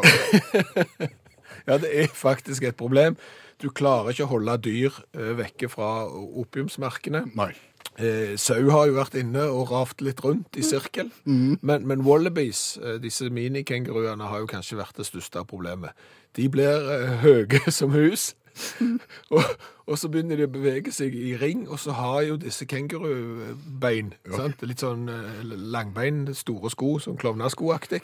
Ja, 1.66 1.78
det 1.82 1.92
er 1.92 2.08
faktisk 2.14 2.62
et 2.62 2.76
problem. 2.76 3.16
Du 3.62 3.70
klarer 3.74 4.12
ikke 4.12 4.24
å 4.24 4.36
holde 4.36 4.54
dyr 4.62 4.94
eh, 5.16 5.32
vekke 5.34 5.68
fra 5.68 6.06
opiumsmerkene. 6.06 7.24
Nei. 7.34 7.52
Eh, 7.98 8.34
sau 8.36 8.58
har 8.74 8.86
jo 8.90 8.96
vært 8.98 9.14
inne 9.16 9.46
og 9.48 9.70
ravt 9.72 10.02
litt 10.04 10.20
rundt 10.24 10.56
i 10.60 10.64
sirkel, 10.66 11.08
men, 11.24 11.86
men 11.88 12.02
wallabies, 12.04 12.76
eh, 12.82 12.98
disse 13.00 13.30
minikenguruene, 13.32 14.26
har 14.28 14.42
jo 14.42 14.50
kanskje 14.50 14.76
vært 14.76 14.98
det 15.00 15.06
største 15.08 15.44
problemet. 15.48 15.96
De 16.36 16.48
blir 16.52 16.90
eh, 16.92 17.14
høye 17.24 17.62
som 17.78 17.94
hus, 17.96 18.34
og, 19.36 19.42
og 19.86 19.96
så 20.00 20.08
begynner 20.12 20.36
de 20.40 20.44
å 20.48 20.52
bevege 20.52 20.92
seg 20.92 21.16
i 21.16 21.34
ring, 21.40 21.64
og 21.68 21.80
så 21.80 21.92
har 21.96 22.20
jo 22.28 22.36
disse 22.40 22.68
kengurubein, 22.68 24.12
Ja. 24.28 24.48
litt 24.68 24.84
sånn 24.84 25.08
eh, 25.12 25.40
langbein, 25.46 26.26
store 26.36 26.70
sko, 26.72 26.98
sånn 27.00 27.16
klovneskoaktig, 27.20 28.02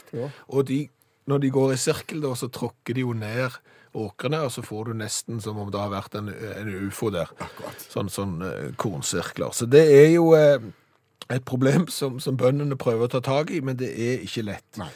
og 0.49 0.67
de, 0.73 0.87
når 1.29 1.45
de 1.45 1.53
går 1.55 1.73
i 1.75 1.81
sirkel 1.81 2.25
da, 2.25 2.33
så 2.37 2.49
tråkker 2.53 2.97
de 2.97 3.05
jo 3.05 3.13
ned 3.13 3.61
åkrene, 3.95 4.41
og 4.47 4.53
så 4.55 4.65
får 4.65 4.89
du 4.89 4.93
nesten 5.03 5.41
som 5.41 5.59
om 5.61 5.71
det 5.73 5.81
har 5.81 5.93
vært 5.93 6.15
en, 6.19 6.31
en 6.33 6.71
ufo 6.87 7.11
der. 7.13 7.33
Sånn, 7.89 8.11
sånn 8.13 8.39
eh, 8.47 8.71
kornsirkler. 8.81 9.53
Så 9.57 9.69
det 9.71 9.83
er 9.93 10.09
jo 10.15 10.33
eh, 10.39 10.63
et 11.33 11.45
problem 11.49 11.89
som, 11.93 12.21
som 12.23 12.39
bøndene 12.41 12.79
prøver 12.81 13.09
å 13.09 13.13
ta 13.13 13.23
tak 13.25 13.53
i, 13.53 13.61
men 13.65 13.79
det 13.81 13.93
er 13.93 14.25
ikke 14.25 14.47
lett. 14.49 14.69
Nei. 14.81 14.91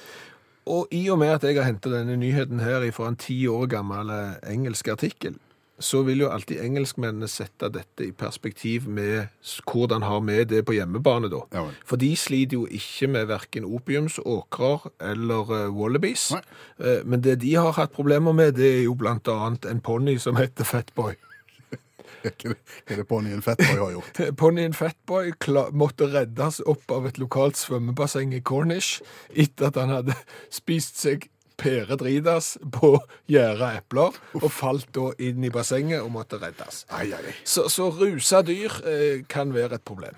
Og 0.66 0.90
i 0.90 1.04
og 1.14 1.20
med 1.20 1.36
at 1.36 1.44
jeg 1.46 1.60
har 1.60 1.68
hentet 1.68 1.92
denne 1.94 2.16
nyheten 2.18 2.58
her 2.58 2.82
fra 2.94 3.12
en 3.12 3.18
ti 3.20 3.38
år 3.46 3.68
gammel 3.70 4.10
eh, 4.10 4.38
engelsk 4.50 4.88
artikkel, 4.96 5.36
så 5.78 6.02
vil 6.06 6.22
jo 6.24 6.28
alltid 6.32 6.60
engelskmennene 6.64 7.28
sette 7.28 7.68
dette 7.72 8.06
i 8.06 8.12
perspektiv 8.16 8.86
med 8.88 9.28
hvordan 9.68 10.06
har 10.06 10.22
vi 10.24 10.38
det 10.48 10.62
på 10.64 10.76
hjemmebane 10.76 11.28
da. 11.32 11.42
Ja. 11.52 11.66
For 11.84 12.00
de 12.00 12.14
sliter 12.16 12.56
jo 12.56 12.64
ikke 12.66 13.10
med 13.12 13.28
hverken 13.28 13.68
opiumsåkrer 13.68 14.88
eller 15.12 15.52
uh, 15.52 15.76
wallabies. 15.76 16.30
Eh, 16.32 17.04
men 17.04 17.20
det 17.24 17.40
de 17.44 17.54
har 17.58 17.76
hatt 17.76 17.92
problemer 17.92 18.32
med, 18.32 18.56
det 18.56 18.70
er 18.78 18.82
jo 18.86 18.96
blant 18.96 19.28
annet 19.28 19.68
en 19.68 19.80
ponni 19.84 20.16
som 20.22 20.36
heter 20.40 20.64
Fatboy. 20.64 21.14
Hva 22.26 22.54
er 22.88 22.96
det- 22.96 23.06
ponnien 23.08 23.42
Fatboy 23.42 23.76
har 23.76 23.92
gjort? 23.98 24.20
Ponnien 24.40 24.74
Fatboy 24.74 25.32
måtte 25.76 26.08
reddes 26.10 26.60
opp 26.66 26.90
av 26.90 27.06
et 27.06 27.20
lokalt 27.20 27.60
svømmebasseng 27.60 28.32
i 28.34 28.40
Cornish 28.40 29.02
etter 29.34 29.68
at 29.68 29.76
han 29.82 29.92
hadde 29.92 30.16
spist 30.62 30.98
seg 31.04 31.28
pære 31.56 31.96
dridas 32.00 32.54
på 32.72 32.96
gjæra 33.30 33.72
epler, 33.80 34.16
og 34.42 34.48
falt 34.52 34.88
da 34.96 35.10
inn 35.18 35.44
i 35.44 35.52
bassenget 35.52 36.04
og 36.04 36.12
måtte 36.18 36.40
reddes. 36.42 36.84
Ai, 36.90 37.08
ai, 37.10 37.22
ai. 37.32 37.36
Så, 37.44 37.68
så 37.72 37.90
rusa 37.90 38.42
dyr 38.46 38.80
eh, 38.86 39.22
kan 39.28 39.54
være 39.56 39.80
et 39.80 39.86
problem. 39.86 40.16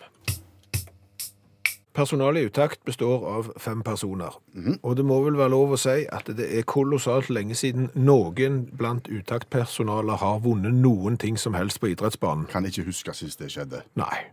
Personalet 1.99 2.45
i 2.45 2.47
utakt 2.47 2.85
består 2.87 3.25
av 3.26 3.47
fem 3.59 3.80
personer. 3.83 4.37
Og 4.87 4.92
det 4.97 5.02
må 5.07 5.16
vel 5.25 5.35
være 5.38 5.50
lov 5.50 5.73
å 5.75 5.78
si 5.83 6.04
at 6.14 6.28
det 6.38 6.47
er 6.54 6.66
kolossalt 6.68 7.26
lenge 7.35 7.57
siden 7.59 7.88
noen 7.99 8.61
blant 8.78 9.11
utaktpersonalet 9.11 10.21
har 10.23 10.38
vunnet 10.45 10.78
noen 10.78 11.18
ting 11.18 11.35
som 11.40 11.59
helst 11.59 11.80
på 11.83 11.90
idrettsbanen. 11.90 12.47
Kan 12.52 12.68
ikke 12.71 12.87
huske 12.87 13.16
sist 13.18 13.42
det 13.42 13.50
skjedde. 13.50 13.83
Nei. 13.99 14.28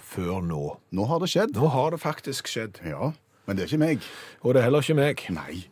Før 0.00 0.40
nå. 0.40 0.62
Nå 0.96 1.08
har 1.10 1.20
det 1.20 1.28
skjedd. 1.34 1.52
Nå 1.58 1.68
har 1.74 1.92
det 1.92 2.00
faktisk 2.00 2.48
skjedd. 2.48 2.80
Ja, 2.86 3.12
men 3.44 3.58
det 3.58 3.66
er 3.66 3.74
ikke 3.74 3.84
meg. 3.84 4.08
Og 4.40 4.54
det 4.54 4.62
er 4.62 4.70
heller 4.70 4.86
ikke 4.86 4.96
meg. 4.96 5.26
Nei. 5.36 5.66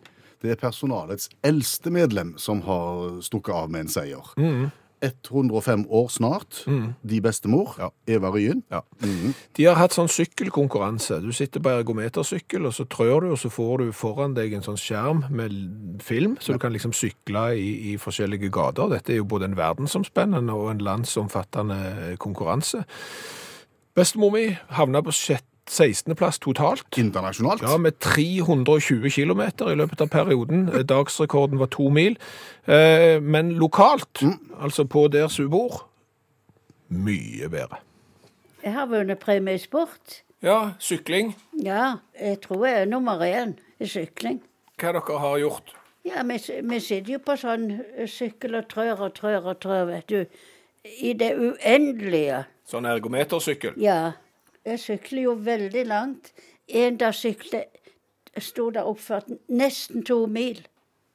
Det 0.44 0.52
er 0.52 0.60
personalets 0.60 1.30
eldste 1.44 1.88
medlem 1.94 2.34
som 2.38 2.60
har 2.68 3.20
stukket 3.24 3.54
av 3.56 3.70
med 3.72 3.86
en 3.86 3.92
seier. 3.94 4.34
105 5.04 5.82
år 5.92 6.06
snart. 6.08 6.62
De 7.04 7.20
bestemor, 7.20 7.74
Ja. 7.78 7.90
Eva 8.08 8.30
Ryen. 8.32 8.62
Ja. 8.72 8.80
De 9.56 9.64
har 9.68 9.74
hatt 9.76 9.92
sånn 9.92 10.08
sykkelkonkurranse. 10.08 11.18
Du 11.20 11.30
sitter 11.32 11.60
på 11.60 11.68
ergometersykkel, 11.74 12.64
og 12.66 12.72
så 12.72 12.86
trør 12.88 13.20
du, 13.20 13.30
og 13.34 13.38
så 13.38 13.50
får 13.52 13.78
du 13.82 13.92
foran 13.92 14.32
deg 14.36 14.54
en 14.56 14.62
sånn 14.64 14.80
skjerm 14.80 15.24
med 15.30 16.00
film, 16.04 16.36
så 16.40 16.52
du 16.54 16.58
kan 16.62 16.72
liksom 16.72 16.92
sykle 16.96 17.50
i, 17.56 17.92
i 17.92 17.96
forskjellige 18.00 18.48
gater. 18.54 18.88
Dette 18.94 19.12
er 19.12 19.20
jo 19.20 19.24
både 19.28 19.50
en 19.50 19.56
verdensomspennende 19.60 20.52
og 20.56 20.70
en 20.72 20.84
landsomfattende 20.84 22.16
konkurranse. 22.18 22.84
Bestemor 23.94 24.32
mi 24.32 24.46
havna 24.70 25.02
på 25.04 25.12
sjett- 25.12 25.50
16. 25.70 26.14
plass 26.16 26.38
totalt. 26.38 26.84
Internasjonalt. 26.98 27.62
Ja, 27.62 27.76
med 27.78 27.98
320 28.00 29.08
km 29.10 29.40
i 29.70 29.74
løpet 29.80 30.00
av 30.04 30.08
perioden. 30.12 30.68
Eh, 30.68 30.82
Dagsrekorden 30.84 31.58
var 31.58 31.66
to 31.72 31.88
mil. 31.90 32.16
Eh, 32.66 33.20
Men 33.22 33.52
lokalt, 33.58 34.22
altså 34.60 34.84
på 34.84 35.08
der 35.08 35.28
hun 35.36 35.50
bor, 35.50 35.86
mye 36.88 37.48
bedre. 37.48 37.78
Jeg 38.64 38.72
har 38.72 38.86
vunnet 38.86 39.18
premie 39.18 39.54
i 39.54 39.58
sport. 39.58 40.22
Ja, 40.42 40.70
sykling. 40.78 41.34
Ja, 41.62 41.94
jeg 42.20 42.40
tror 42.40 42.66
jeg 42.66 42.82
er 42.82 42.84
nummer 42.90 43.20
én 43.24 43.54
i 43.80 43.86
sykling. 43.88 44.42
Hva 44.80 44.92
dere 44.92 45.18
har 45.18 45.38
gjort? 45.38 45.72
Ja, 46.04 46.22
vi, 46.22 46.36
vi 46.68 46.80
sitter 46.80 47.12
jo 47.14 47.18
på 47.24 47.36
sånn 47.40 47.70
eh, 47.96 48.08
sykkel 48.08 48.54
og 48.58 48.68
trør 48.68 49.06
og 49.06 49.14
trør 49.16 49.46
og 49.54 49.60
trør, 49.62 49.86
vet 49.88 50.08
du. 50.08 50.26
I 51.00 51.14
det 51.16 51.30
uendelige. 51.40 52.42
Sånn 52.68 52.84
ergometersykkel? 52.88 53.78
Ja. 53.80 54.12
Jeg 54.64 54.80
sykler 54.80 55.26
jo 55.26 55.34
veldig 55.44 55.86
langt. 55.86 56.32
En 56.68 56.96
dag 56.96 57.14
syklet 57.16 57.80
sto 58.40 58.70
det 58.74 58.82
oppført 58.82 59.28
nesten 59.52 60.04
to 60.06 60.24
mil. 60.26 60.62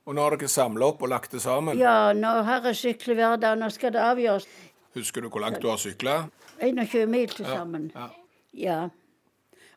Og 0.06 0.16
nå 0.16 0.24
har 0.26 0.38
dere 0.38 0.50
samla 0.50 0.88
opp 0.90 1.02
og 1.06 1.12
lagt 1.12 1.34
det 1.36 1.42
sammen. 1.44 1.78
Ja, 1.78 2.14
nå 2.14 2.30
har 2.46 2.66
jeg 2.70 2.78
syklet 2.80 3.18
hver 3.20 3.38
dag. 3.42 3.58
Nå 3.60 3.70
skal 3.74 3.94
det 3.94 4.02
avgjøres. 4.02 4.48
Husker 4.98 5.22
du 5.22 5.30
hvor 5.30 5.44
langt 5.44 5.62
du 5.62 5.70
har 5.70 5.82
sykla? 5.82 6.16
21 6.62 7.06
mil 7.10 7.30
til 7.30 7.46
sammen. 7.46 7.92
Ja. 7.96 8.08
Ja. 8.54 8.80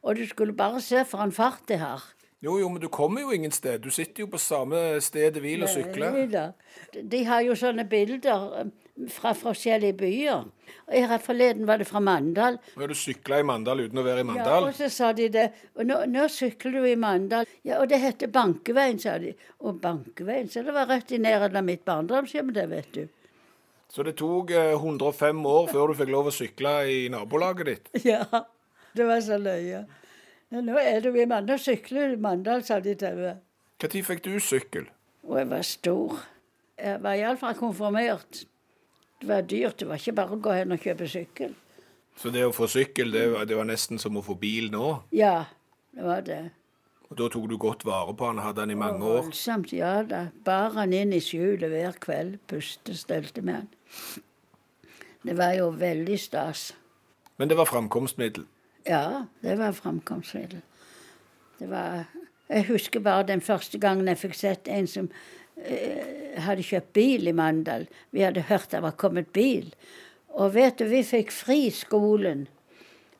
Og 0.03 0.17
du 0.17 0.25
skulle 0.27 0.57
bare 0.57 0.81
se 0.81 1.05
for 1.09 1.23
en 1.25 1.33
fart 1.33 1.65
det 1.69 1.79
har. 1.83 2.05
Jo, 2.43 2.57
jo, 2.59 2.69
men 2.69 2.83
du 2.83 2.89
kommer 2.91 3.23
jo 3.23 3.31
ingen 3.31 3.53
sted. 3.55 3.81
Du 3.85 3.91
sitter 3.95 4.25
jo 4.25 4.31
på 4.33 4.39
samme 4.43 4.79
sted 5.05 5.37
hvil 5.39 5.63
og 5.63 5.71
sykler. 5.71 6.17
De 6.99 7.21
har 7.29 7.45
jo 7.47 7.55
sånne 7.55 7.85
bilder 7.87 8.57
eh, 8.59 8.73
fra 9.15 9.31
forskjellige 9.39 9.95
byer. 10.01 10.49
Og 10.89 10.97
jeg, 10.97 11.21
forleden 11.23 11.69
var 11.69 11.79
det 11.79 11.87
fra 11.87 12.03
Mandal. 12.03 12.59
Ja, 12.75 12.89
du 12.91 12.97
sykla 12.99 13.39
i 13.39 13.47
Mandal 13.47 13.85
uten 13.85 14.03
å 14.03 14.05
være 14.09 14.25
i 14.25 14.27
Mandal? 14.27 14.67
Ja, 14.67 14.73
og 14.73 14.75
så 14.75 14.91
sa 14.91 15.13
de 15.15 15.29
det. 15.31 15.47
Og 15.79 15.87
nå, 15.87 16.01
nå 16.11 16.27
sykler 16.35 16.81
du 16.81 16.91
i 16.91 16.99
Mandal. 16.99 17.47
Ja, 17.63 17.79
og 17.79 17.87
det 17.95 18.03
heter 18.03 18.35
Bankeveien, 18.35 18.99
sa 18.99 19.15
de. 19.23 19.37
Og 19.63 19.79
Bankeveien, 19.85 20.51
så 20.51 20.67
det 20.67 20.75
var 20.75 20.91
rett 20.91 21.15
i 21.15 21.23
nærheten 21.23 21.63
av 21.63 21.69
mitt 21.71 21.87
barndomshjem, 21.87 22.51
det 22.59 22.67
vet 22.75 22.93
du. 22.99 23.05
Så 23.93 24.03
det 24.03 24.17
tok 24.19 24.51
eh, 24.57 24.75
105 24.75 25.47
år 25.47 25.71
før 25.71 25.93
du 25.93 25.99
fikk 26.03 26.11
lov 26.11 26.33
å 26.33 26.35
sykle 26.35 26.79
i 26.91 27.03
nabolaget 27.13 27.69
ditt. 27.71 27.91
Ja, 28.17 28.25
det 28.99 29.07
var 29.07 29.23
så 29.23 29.39
løye. 29.39 29.87
Ja, 30.53 30.61
nå 30.61 30.77
er 30.77 31.01
du 31.01 31.15
i 31.17 31.25
mann 31.25 31.47
Nå 31.49 31.57
sykler 31.57 32.19
Mandal, 32.21 32.61
sa 32.67 32.77
de 32.85 32.93
til 32.99 33.17
meg. 33.17 33.41
Når 33.81 34.03
fikk 34.05 34.21
du 34.27 34.35
sykkel? 34.37 34.91
Og 35.25 35.39
jeg 35.39 35.49
var 35.51 35.63
stor. 35.67 36.19
Jeg 36.79 37.01
var 37.03 37.17
iallfall 37.19 37.57
konfirmert. 37.57 38.45
Det 39.23 39.29
var 39.31 39.47
dyrt. 39.49 39.79
Det 39.81 39.89
var 39.89 40.01
ikke 40.03 40.15
bare 40.19 40.37
å 40.37 40.41
gå 40.45 40.55
hen 40.59 40.75
og 40.75 40.85
kjøpe 40.85 41.09
sykkel. 41.09 41.55
Så 42.21 42.31
det 42.35 42.45
å 42.45 42.53
få 42.53 42.69
sykkel, 42.69 43.15
det 43.15 43.25
var, 43.33 43.47
det 43.49 43.57
var 43.57 43.67
nesten 43.71 43.99
som 44.03 44.19
å 44.21 44.25
få 44.25 44.37
bil 44.39 44.69
nå. 44.75 44.89
Ja, 45.17 45.47
det 45.97 46.05
var 46.05 46.27
det. 46.27 46.43
Og 47.09 47.17
da 47.17 47.29
tok 47.33 47.49
du 47.49 47.57
godt 47.61 47.87
vare 47.89 48.13
på 48.17 48.29
han, 48.29 48.41
hadde 48.45 48.67
han 48.67 48.73
i 48.75 48.79
mange 48.79 49.01
år. 49.05 49.23
Voldsomt, 49.27 49.73
ja 49.77 49.99
da. 50.09 50.27
Bar 50.45 50.77
han 50.77 50.93
inn 50.97 51.17
i 51.17 51.21
skjulet 51.25 51.73
hver 51.73 51.97
kveld. 52.03 52.39
Pustestelte 52.51 53.45
med 53.45 53.63
han. 53.63 53.69
Det 55.23 55.37
var 55.39 55.57
jo 55.57 55.71
veldig 55.81 56.19
stas. 56.21 56.73
Men 57.41 57.49
det 57.49 57.57
var 57.57 57.71
framkomstmiddel. 57.71 58.45
Ja, 58.85 59.27
det 59.41 59.57
var 59.57 59.73
framkomstmiddel. 59.73 60.61
Det 61.59 61.71
var 61.71 62.05
Jeg 62.49 62.67
husker 62.69 63.01
bare 63.01 63.23
den 63.23 63.41
første 63.41 63.79
gangen 63.79 64.09
jeg 64.11 64.19
fikk 64.19 64.35
sett 64.37 64.69
en 64.69 64.87
som 64.91 65.07
eh, 65.57 66.35
hadde 66.37 66.65
kjøpt 66.67 66.91
bil 66.93 67.31
i 67.31 67.33
Mandal. 67.33 67.87
Vi 68.11 68.21
hadde 68.21 68.43
hørt 68.51 68.75
det 68.75 68.83
var 68.83 68.99
kommet 69.01 69.31
bil. 69.33 69.71
Og 70.37 70.53
vet 70.55 70.77
du, 70.79 70.85
vi 70.85 71.01
fikk 71.07 71.33
fri 71.33 71.71
skolen. 71.73 72.49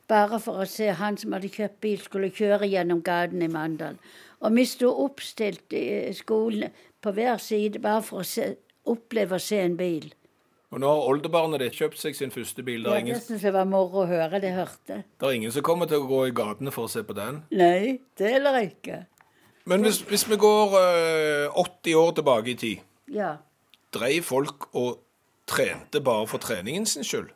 Bare 0.07 0.37
for 0.43 0.61
å 0.61 0.67
se 0.69 0.91
han 0.99 1.17
som 1.17 1.33
hadde 1.33 1.49
kjøpt 1.49 1.79
bil, 1.81 1.99
skulle 2.03 2.29
kjøre 2.35 2.69
gjennom 2.69 3.01
gaten 3.01 3.41
i 3.41 3.49
Mandal. 3.49 3.97
Og 4.43 4.53
vi 4.53 4.67
sto 4.69 4.91
oppstilt 5.05 5.73
i 5.73 6.11
skolen 6.13 6.69
på 7.01 7.15
hver 7.15 7.39
side 7.41 7.81
bare 7.81 8.03
for 8.05 8.21
å 8.21 8.27
se, 8.27 8.51
oppleve 8.85 9.39
å 9.39 9.41
se 9.41 9.63
en 9.63 9.79
bil. 9.79 10.11
Og 10.73 10.79
nå 10.81 10.89
har 10.89 11.07
oldebarnet 11.11 11.61
ditt 11.61 11.75
kjøpt 11.77 11.99
seg 12.01 12.15
sin 12.17 12.31
første 12.33 12.63
bil. 12.65 12.81
Det 12.83 12.89
Ja, 12.91 12.99
ingen, 13.03 13.13
det 13.19 13.23
syns 13.27 13.43
jeg 13.45 13.53
var 13.53 13.67
moro 13.69 14.01
å 14.03 14.07
høre. 14.09 14.39
Det 14.41 14.49
hørte. 14.55 15.03
det 15.05 15.27
er 15.27 15.35
ingen 15.37 15.51
som 15.53 15.61
kommer 15.65 15.85
til 15.89 16.01
å 16.01 16.07
gå 16.09 16.23
i 16.27 16.33
gatene 16.33 16.71
for 16.73 16.87
å 16.87 16.89
se 16.89 17.03
på 17.05 17.13
den. 17.13 17.43
Nei, 17.53 17.99
det 18.17 18.31
heller 18.33 18.57
ikke. 18.63 19.03
Men 19.69 19.85
hvis, 19.85 20.01
hvis 20.09 20.25
vi 20.29 20.35
går 20.41 20.73
øh, 20.79 21.61
80 21.61 21.95
år 21.95 22.11
tilbake 22.17 22.49
i 22.51 22.55
tid, 22.55 22.79
Ja. 23.13 23.35
dreiv 23.93 24.23
folk 24.25 24.67
og 24.73 24.99
trente 25.47 26.01
bare 26.01 26.25
for 26.27 26.37
treningen 26.41 26.85
sin 26.89 27.03
skyld? 27.03 27.29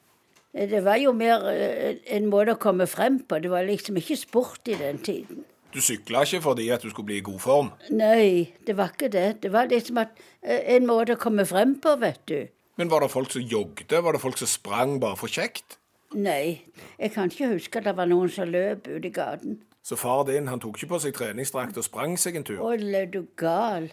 Det 0.57 0.81
var 0.83 0.97
jo 0.97 1.11
mer 1.13 1.45
eh, 1.51 1.99
en 2.17 2.25
måte 2.31 2.55
å 2.55 2.59
komme 2.59 2.87
frem 2.89 3.19
på. 3.19 3.37
Det 3.43 3.51
var 3.51 3.63
liksom 3.67 3.97
ikke 4.01 4.17
sport 4.17 4.67
i 4.67 4.73
den 4.79 4.97
tiden. 4.97 5.45
Du 5.73 5.81
sykla 5.83 6.23
ikke 6.25 6.41
fordi 6.41 6.69
at 6.73 6.81
du 6.81 6.89
skulle 6.89 7.05
bli 7.11 7.17
i 7.19 7.25
god 7.27 7.39
form? 7.43 7.71
Nei, 7.93 8.49
det 8.65 8.73
var 8.79 8.89
ikke 8.95 9.11
det. 9.13 9.41
Det 9.43 9.51
var 9.53 9.67
liksom 9.69 9.99
at, 10.01 10.17
eh, 10.41 10.63
en 10.75 10.87
måte 10.87 11.13
å 11.13 11.21
komme 11.21 11.45
frem 11.45 11.75
på, 11.79 11.93
vet 12.01 12.25
du. 12.25 12.47
Men 12.77 12.91
var 12.93 13.01
det 13.01 13.11
folk 13.11 13.31
som 13.33 13.41
jogget? 13.41 13.91
Var 13.91 14.13
det 14.13 14.21
folk 14.21 14.37
som 14.37 14.49
sprang 14.49 14.99
bare 15.01 15.17
for 15.17 15.31
kjekt? 15.31 15.79
Nei, 16.15 16.63
jeg 16.99 17.11
kan 17.11 17.31
ikke 17.31 17.49
huske 17.57 17.79
at 17.81 17.87
det 17.89 17.95
var 17.97 18.07
noen 18.07 18.29
som 18.31 18.47
løp 18.47 18.85
ute 18.87 19.09
i 19.09 19.11
gaten. 19.11 19.57
Så 19.83 19.97
far 19.99 20.23
din 20.27 20.47
han 20.47 20.61
tok 20.61 20.77
ikke 20.77 20.93
på 20.93 20.99
seg 21.03 21.15
treningsdrakt 21.15 21.77
og 21.79 21.85
sprang 21.87 22.15
seg 22.19 22.37
en 22.37 22.45
tur? 22.47 22.61
Å, 22.63 22.73
er 22.75 23.09
du 23.11 23.25
gal? 23.39 23.89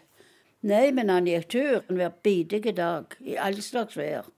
Nei, 0.65 0.89
men 0.97 1.11
han 1.13 1.29
gikk 1.29 1.49
tur 1.55 1.83
hver 1.89 2.15
bidige 2.25 2.73
dag, 2.77 3.17
i 3.21 3.37
all 3.41 3.59
slags 3.63 3.99
vær. 3.99 4.29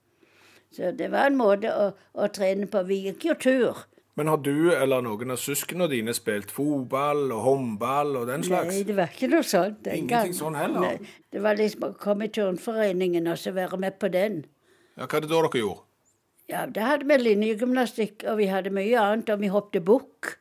Så 0.73 0.91
det 0.95 1.11
var 1.13 1.29
en 1.29 1.39
måte 1.39 1.71
å, 1.71 1.91
å 2.13 2.27
trene 2.33 2.67
på. 2.71 2.83
Vi 2.89 3.03
gikk 3.07 3.29
jo 3.29 3.35
tur. 3.39 3.85
Men 4.17 4.31
har 4.31 4.39
du 4.41 4.71
eller 4.73 5.03
noen 5.05 5.29
av 5.35 5.37
søsknene 5.37 5.85
dine 5.91 6.13
spilt 6.17 6.49
fotball 6.53 7.27
og 7.35 7.41
håndball 7.45 8.15
og 8.17 8.27
den 8.31 8.43
slags? 8.47 8.71
Nei, 8.73 8.83
det 8.87 8.95
var 8.97 9.11
ikke 9.13 9.29
noe 9.29 9.45
sånt 9.45 9.83
den 9.85 9.99
Ingenting 10.01 10.31
gang. 10.33 10.37
sånn 10.39 10.57
heller? 10.57 10.79
Nei, 10.87 11.11
det 11.35 11.43
var 11.45 11.59
liksom 11.59 11.85
å 11.85 11.91
komme 12.01 12.25
i 12.25 12.31
turnforeningen 12.33 13.29
og 13.29 13.37
så 13.37 13.53
være 13.53 13.77
med 13.77 13.99
på 14.01 14.09
den. 14.13 14.39
Ja, 14.97 15.05
Hva 15.05 15.19
er 15.19 15.27
det 15.27 15.29
da 15.29 15.41
dere 15.45 15.61
gjorde? 15.61 15.83
Ja, 16.49 16.65
da 16.65 16.85
hadde 16.93 17.05
vi 17.05 17.17
linjegymnastikk, 17.19 18.23
og 18.31 18.37
vi 18.39 18.47
hadde 18.47 18.71
mye 18.73 18.97
annet, 19.01 19.29
og 19.29 19.41
vi 19.43 19.49
hoppet 19.51 19.83
bukk. 19.85 20.37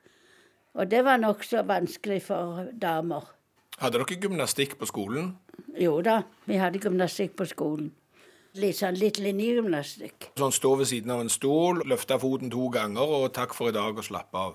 Og 0.79 0.89
det 0.89 1.03
var 1.05 1.19
nokså 1.19 1.65
vanskelig 1.67 2.21
for 2.29 2.69
damer. 2.79 3.27
Hadde 3.83 3.99
dere 4.01 4.17
gymnastikk 4.23 4.79
på 4.81 4.87
skolen? 4.89 5.35
Jo 5.77 5.99
da, 6.07 6.23
vi 6.49 6.57
hadde 6.63 6.81
gymnastikk 6.81 7.35
på 7.37 7.45
skolen. 7.51 7.91
Litt 8.57 8.79
sånn 8.79 8.97
litt 8.97 9.19
linjegymnastikk. 9.21 10.31
Sånn 10.41 10.55
stå 10.55 10.71
ved 10.81 10.89
siden 10.89 11.11
av 11.13 11.21
en 11.25 11.29
stol, 11.33 11.83
løfte 11.89 12.17
foten 12.23 12.51
to 12.53 12.69
ganger 12.73 13.13
og 13.19 13.27
takk 13.37 13.53
for 13.57 13.69
i 13.69 13.75
dag 13.77 13.99
og 13.99 14.07
slappe 14.07 14.39
av. 14.41 14.55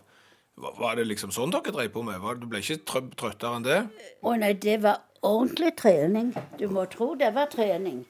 Var 0.80 0.96
det 1.00 1.06
liksom 1.08 1.32
sånn 1.34 1.54
dere 1.54 1.74
drev 1.74 1.92
på 1.94 2.04
med? 2.06 2.22
Du 2.42 2.48
ble 2.50 2.60
ikke 2.64 2.80
trø- 2.86 3.14
trøttere 3.18 3.56
enn 3.60 3.66
det? 3.66 3.78
Å 4.26 4.34
nei, 4.42 4.54
det 4.54 4.80
var 4.84 5.00
ordentlig 5.26 5.76
trening. 5.80 6.34
Du 6.60 6.68
må 6.74 6.88
tro 6.92 7.14
det 7.16 7.32
var 7.36 7.50
trening. 7.54 8.04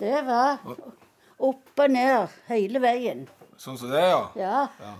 Det 0.00 0.24
var 0.26 0.58
opp 1.38 1.84
og 1.84 1.90
ned 1.94 2.28
hele 2.48 2.80
veien. 2.82 3.26
Sånn 3.60 3.78
som 3.78 3.92
det, 3.92 4.02
ja? 4.02 4.64
Ja. 4.80 4.94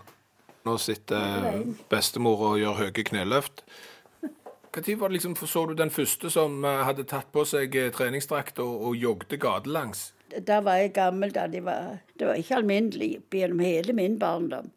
Nå 0.64 0.76
sitter 0.80 1.58
bestemor 1.92 2.40
og 2.52 2.58
gjør 2.60 2.78
høye 2.84 3.04
kneløft. 3.10 3.64
Når 4.76 4.96
var 5.00 5.08
det 5.08 5.14
liksom, 5.18 5.34
så 5.36 5.66
du 5.66 5.74
den 5.74 5.90
første 5.90 6.30
som 6.30 6.64
eh, 6.64 6.84
hadde 6.84 7.04
tatt 7.06 7.28
på 7.32 7.44
seg 7.46 7.74
eh, 7.78 7.90
treningsdrakt 7.94 8.58
og, 8.58 8.72
og 8.88 8.96
jogget 8.96 9.38
gatelangs? 9.40 10.12
Da 10.46 10.60
var 10.60 10.80
jeg 10.80 10.92
gammel. 10.96 11.30
da 11.34 11.46
de 11.46 11.60
var, 11.62 11.98
Det 12.18 12.26
var 12.26 12.34
ikke 12.34 12.56
alminnelig 12.56 13.22
gjennom 13.30 13.60
hele 13.62 13.92
min 13.92 14.18
barndom. 14.18 14.70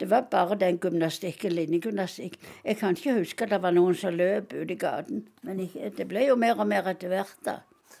Det 0.00 0.08
var 0.10 0.24
bare 0.30 0.56
den 0.58 0.78
gymnastikken, 0.82 1.52
linjegymnastikk. 1.52 2.38
Jeg 2.64 2.76
kan 2.80 2.96
ikke 2.96 3.12
huske 3.20 3.44
at 3.44 3.50
det 3.50 3.60
var 3.62 3.70
noen 3.76 3.94
som 3.94 4.14
løp 4.16 4.52
ute 4.52 4.72
i 4.72 4.78
gaten. 4.80 5.26
Men 5.42 5.60
jeg, 5.60 5.92
det 5.96 6.08
ble 6.10 6.24
jo 6.26 6.34
mer 6.36 6.58
og 6.58 6.66
mer 6.66 6.88
etter 6.90 7.12
hvert, 7.12 7.36
da. 7.46 7.58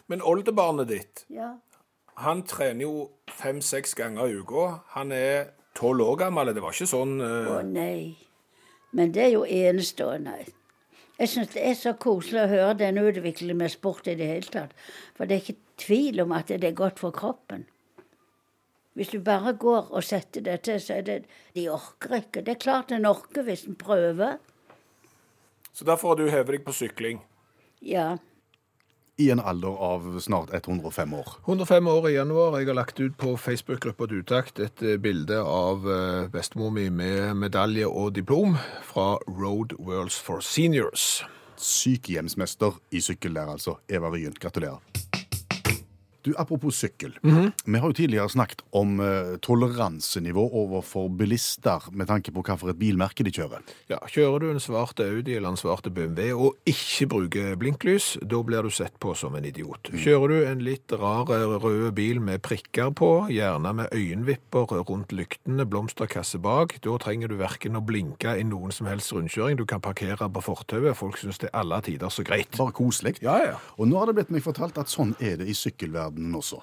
Men 0.08 0.22
oldebarnet 0.22 0.88
ditt, 0.88 1.24
Ja. 1.30 1.52
han 2.16 2.42
trener 2.42 2.82
jo 2.82 3.10
fem-seks 3.30 3.94
ganger 3.94 4.26
i 4.26 4.40
uka. 4.40 4.80
Han 4.96 5.12
er 5.12 5.52
tolv 5.78 6.00
år 6.08 6.16
gammel. 6.24 6.54
Det 6.54 6.62
var 6.64 6.72
ikke 6.74 6.90
sånn 6.90 7.20
Å 7.20 7.60
eh, 7.60 7.62
nei. 7.68 8.16
Men 8.92 9.12
det 9.12 9.22
er 9.28 9.32
jo 9.36 9.44
enestående. 9.44 10.34
Jeg 11.20 11.28
syns 11.28 11.52
det 11.52 11.62
er 11.68 11.76
så 11.78 11.92
koselig 12.00 12.40
å 12.42 12.50
høre 12.50 12.78
den 12.80 12.98
utviklingen 12.98 13.60
med 13.60 13.72
sport 13.74 14.08
i 14.08 14.16
det 14.18 14.30
hele 14.30 14.54
tatt. 14.54 14.72
For 15.16 15.28
det 15.28 15.36
er 15.36 15.44
ikke 15.44 15.82
tvil 15.84 16.22
om 16.24 16.32
at 16.34 16.48
det 16.48 16.70
er 16.70 16.78
godt 16.78 17.02
for 17.02 17.14
kroppen. 17.14 17.66
Hvis 18.96 19.12
du 19.12 19.20
bare 19.24 19.54
går 19.56 19.92
og 19.92 20.04
setter 20.04 20.44
det 20.44 20.58
til, 20.66 20.80
så 20.80 20.98
er 21.00 21.06
det 21.06 21.18
De 21.54 21.68
orker 21.72 22.18
ikke. 22.18 22.42
Det 22.44 22.56
er 22.56 22.64
klart 22.64 22.92
en 22.92 23.08
orker 23.08 23.44
hvis 23.46 23.64
en 23.68 23.76
prøver. 23.76 24.36
Så 25.72 25.84
derfor 25.88 26.12
har 26.12 26.20
du 26.20 26.28
hevet 26.28 26.58
deg 26.58 26.64
på 26.66 26.74
sykling. 26.76 27.22
Ja. 27.80 28.18
I 29.22 29.30
en 29.30 29.40
alder 29.40 29.76
av 29.78 30.06
snart 30.20 30.50
105 30.54 31.14
år. 31.14 31.28
105 31.46 31.86
år 31.86 32.08
i 32.10 32.14
januar. 32.16 32.58
Jeg 32.58 32.70
har 32.72 32.78
lagt 32.78 33.00
ut 33.00 33.14
på 33.20 33.36
Facebook-gruppa 33.38 34.08
Dutakt 34.10 34.58
et 34.58 34.82
eh, 34.82 34.98
bilde 34.98 35.38
av 35.38 35.86
eh, 35.86 36.26
bestemor 36.32 36.72
mi 36.74 36.88
med 36.90 37.36
medalje 37.38 37.86
og 37.86 38.16
diplom 38.18 38.56
fra 38.88 39.14
Road 39.28 39.76
Worlds 39.78 40.18
for 40.18 40.42
Seniors. 40.42 41.22
Sykehjemsmester 41.62 42.80
i 42.90 43.04
sykkel 43.04 43.38
der, 43.38 43.54
altså. 43.54 43.78
Eva 43.86 44.10
Ryen, 44.10 44.34
gratulerer. 44.34 44.91
Du, 46.22 46.32
Apropos 46.38 46.76
sykkel. 46.78 47.16
Vi 47.22 47.78
har 47.78 47.88
jo 47.88 47.96
tidligere 47.96 48.30
snakket 48.30 48.62
om 48.78 49.00
uh, 49.02 49.34
toleransenivå 49.42 50.44
overfor 50.62 51.08
bilister 51.18 51.88
med 51.90 52.06
tanke 52.06 52.30
på 52.30 52.44
hvilket 52.46 52.78
bilmerke 52.78 53.26
de 53.26 53.32
kjører. 53.34 53.64
Ja, 53.90 53.98
Kjører 54.06 54.44
du 54.44 54.50
en 54.52 54.62
svart 54.62 55.00
Audi 55.02 55.34
eller 55.34 55.50
en 55.50 55.58
svart 55.58 55.88
BMW 55.90 56.30
og 56.30 56.68
ikke 56.68 57.08
bruker 57.10 57.56
blinklys, 57.58 58.12
da 58.22 58.38
blir 58.46 58.62
du 58.62 58.70
sett 58.70 58.94
på 59.02 59.16
som 59.18 59.34
en 59.34 59.46
idiot. 59.48 59.90
Kjører 59.90 60.30
du 60.30 60.36
en 60.46 60.62
litt 60.62 60.94
rar 60.94 61.30
eh, 61.34 61.56
rød 61.62 61.90
bil 61.96 62.22
med 62.22 62.42
prikker 62.44 62.92
på, 62.94 63.10
gjerne 63.32 63.74
med 63.80 63.90
øyenvipper 63.96 64.76
rundt 64.86 65.14
lyktene, 65.16 65.66
blomsterkasse 65.66 66.38
bak, 66.42 66.76
da 66.86 66.96
trenger 67.02 67.32
du 67.32 67.38
verken 67.40 67.80
å 67.80 67.82
blinke 67.82 68.36
i 68.38 68.46
noen 68.46 68.74
som 68.74 68.86
helst 68.90 69.10
rundkjøring. 69.16 69.58
Du 69.58 69.66
kan 69.66 69.82
parkere 69.82 70.30
på 70.30 70.44
fortauet. 70.44 70.94
Folk 70.98 71.18
syns 71.18 71.42
det 71.42 71.50
er 71.50 71.58
alle 71.64 71.82
tider 71.82 72.14
så 72.14 72.22
greit. 72.26 72.54
Bare 72.60 72.74
koselig. 72.76 73.16
Ja, 73.24 73.38
ja. 73.42 73.58
Og 73.78 73.90
nå 73.90 73.98
har 73.98 74.10
det 74.10 74.18
blitt 74.20 74.32
meg 74.34 74.46
fortalt 74.46 74.78
at 74.78 74.92
sånn 74.92 75.16
er 75.18 75.40
det 75.40 75.50
i 75.50 75.56
sykkelverdenen 75.56 76.11
også. 76.16 76.60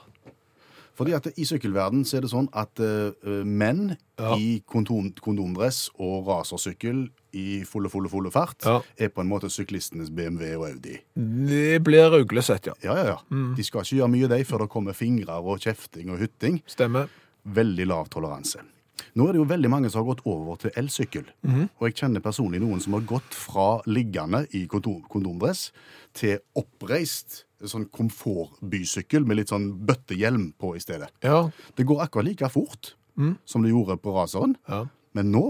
Fordi 0.99 1.13
at 1.15 1.27
I 1.39 1.45
sykkelverden 1.47 2.01
så 2.03 2.17
er 2.17 2.21
det 2.25 2.29
sånn 2.33 2.49
at 2.51 2.79
eh, 2.83 3.43
menn 3.47 3.95
Ja. 4.19 4.33
i 4.35 4.62
kondom, 4.67 5.13
kondomdress 5.23 5.89
og 5.97 6.27
rasersykkel 6.27 7.05
i 7.39 7.63
fulle, 7.63 7.88
fulle, 7.89 8.09
fulle 8.12 8.31
fart 8.31 8.65
Ja. 8.65 8.81
er 8.99 9.07
på 9.07 9.21
en 9.21 9.29
måte 9.29 9.47
syklistenes 9.49 10.09
BMW 10.12 10.55
og 10.57 10.65
Audi. 10.73 10.97
Det 11.15 11.81
blir 11.83 12.12
uglesett, 12.19 12.65
ja. 12.67 12.73
Ja, 12.83 12.95
ja, 12.97 13.05
ja. 13.13 13.53
De 13.55 13.63
skal 13.63 13.81
ikke 13.85 13.95
gjøre 14.01 14.12
mye, 14.12 14.27
de, 14.27 14.43
før 14.43 14.59
det 14.65 14.69
kommer 14.69 14.91
fingrer 14.93 15.39
og 15.41 15.59
kjefting 15.63 16.09
og 16.12 16.19
hytting. 16.19 16.62
Stemmer. 16.67 17.07
Veldig 17.47 17.88
lav 17.88 18.09
toleranse. 18.09 18.59
Nå 19.15 19.29
er 19.29 19.31
det 19.31 19.39
jo 19.39 19.45
veldig 19.47 19.69
mange 19.71 19.89
som 19.89 20.03
har 20.05 20.13
gått 20.13 20.25
over 20.27 20.57
til 20.57 20.71
elsykkel. 20.75 21.23
Og 21.79 21.88
jeg 21.88 21.95
kjenner 21.95 22.19
personlig 22.19 22.59
noen 22.59 22.81
som 22.81 22.91
har 22.93 23.01
gått 23.07 23.31
fra 23.33 23.79
liggende 23.88 24.45
i 24.53 24.65
kondom- 24.67 25.07
kondomdress 25.07 25.71
til 26.13 26.39
oppreist 26.57 27.45
sånn 27.67 27.89
komfortbysykkel 27.91 29.26
med 29.28 29.41
litt 29.41 29.50
sånn 29.52 29.72
bøttehjelm 29.86 30.54
på 30.60 30.76
i 30.78 30.80
stedet. 30.84 31.10
Ja. 31.26 31.50
Det 31.76 31.86
går 31.89 32.06
akkurat 32.06 32.26
like 32.30 32.50
fort 32.54 32.93
som 33.45 33.63
det 33.65 33.74
gjorde 33.74 33.98
på 34.00 34.13
raseren, 34.15 34.54
ja. 34.69 34.86
men 35.12 35.28
nå, 35.34 35.41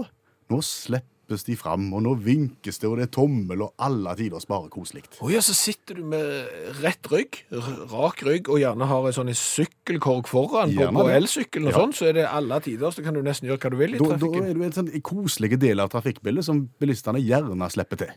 nå 0.50 0.58
slippes 0.66 1.44
de 1.46 1.54
fram, 1.54 1.84
og 1.94 2.02
nå 2.02 2.16
vinkes 2.18 2.80
det, 2.82 2.88
og 2.90 2.96
det 2.98 3.04
er 3.04 3.12
tommel, 3.14 3.62
og 3.62 3.70
alle 3.78 4.16
tider 4.18 4.42
bare 4.50 4.66
koselig. 4.74 5.04
Å 5.22 5.30
ja, 5.30 5.38
så 5.38 5.54
sitter 5.54 6.00
du 6.00 6.02
med 6.10 6.48
rett 6.82 7.06
rygg, 7.12 7.44
rak 7.92 8.24
rygg, 8.26 8.50
og 8.50 8.58
gjerne 8.58 8.88
har 8.90 9.06
en 9.06 9.14
sånn 9.20 9.30
sykkelkorg 9.38 10.26
foran 10.26 10.74
på, 10.74 10.80
Gjerne 10.80 10.98
på 10.98 11.06
det. 11.06 11.14
elsykkelen 11.20 11.68
og 11.70 11.72
Ja. 11.76 11.78
sånn, 11.84 11.94
så 11.94 12.08
er 12.08 12.12
det 12.18 12.26
alle 12.26 12.58
tider, 12.60 12.90
så 12.90 13.04
kan 13.06 13.14
du 13.14 13.22
nesten 13.22 13.46
gjøre 13.46 13.62
hva 13.62 13.70
du 13.70 13.76
vil 13.76 13.94
i 13.94 13.98
Da, 14.02 14.16
da 14.16 14.26
er 14.42 14.54
du 14.58 14.62
en 14.66 14.72
sånn 14.72 14.90
koselig 15.00 15.60
del 15.60 15.78
av 15.78 15.90
trafikkbildet 15.94 16.42
som 16.50 16.68
bilistene 16.80 17.22
gjerne 17.22 17.70
slipper 17.70 18.02
til. 18.02 18.10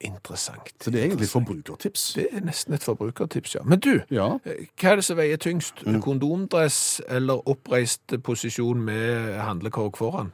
Interessant. 0.00 0.70
Så 0.80 0.90
det 0.90 1.00
er 1.00 1.04
egentlig 1.10 1.24
et 1.26 1.30
forbrukertips. 1.34 2.12
Det 2.16 2.26
er 2.32 2.40
nesten 2.40 2.74
et 2.74 2.82
forbrukertips, 2.84 3.54
ja. 3.54 3.60
Men 3.64 3.80
du, 3.80 4.00
Ja. 4.10 4.38
eh, 4.48 4.66
hva 4.80 4.92
er 4.92 4.96
det 4.96 5.04
som 5.04 5.16
veier 5.18 5.36
tyngst? 5.36 5.82
Kondomdress 6.00 7.00
eller 7.08 7.42
oppreist 7.48 8.14
posisjon 8.24 8.80
med 8.80 9.36
handlekorg 9.44 9.96
foran? 10.00 10.32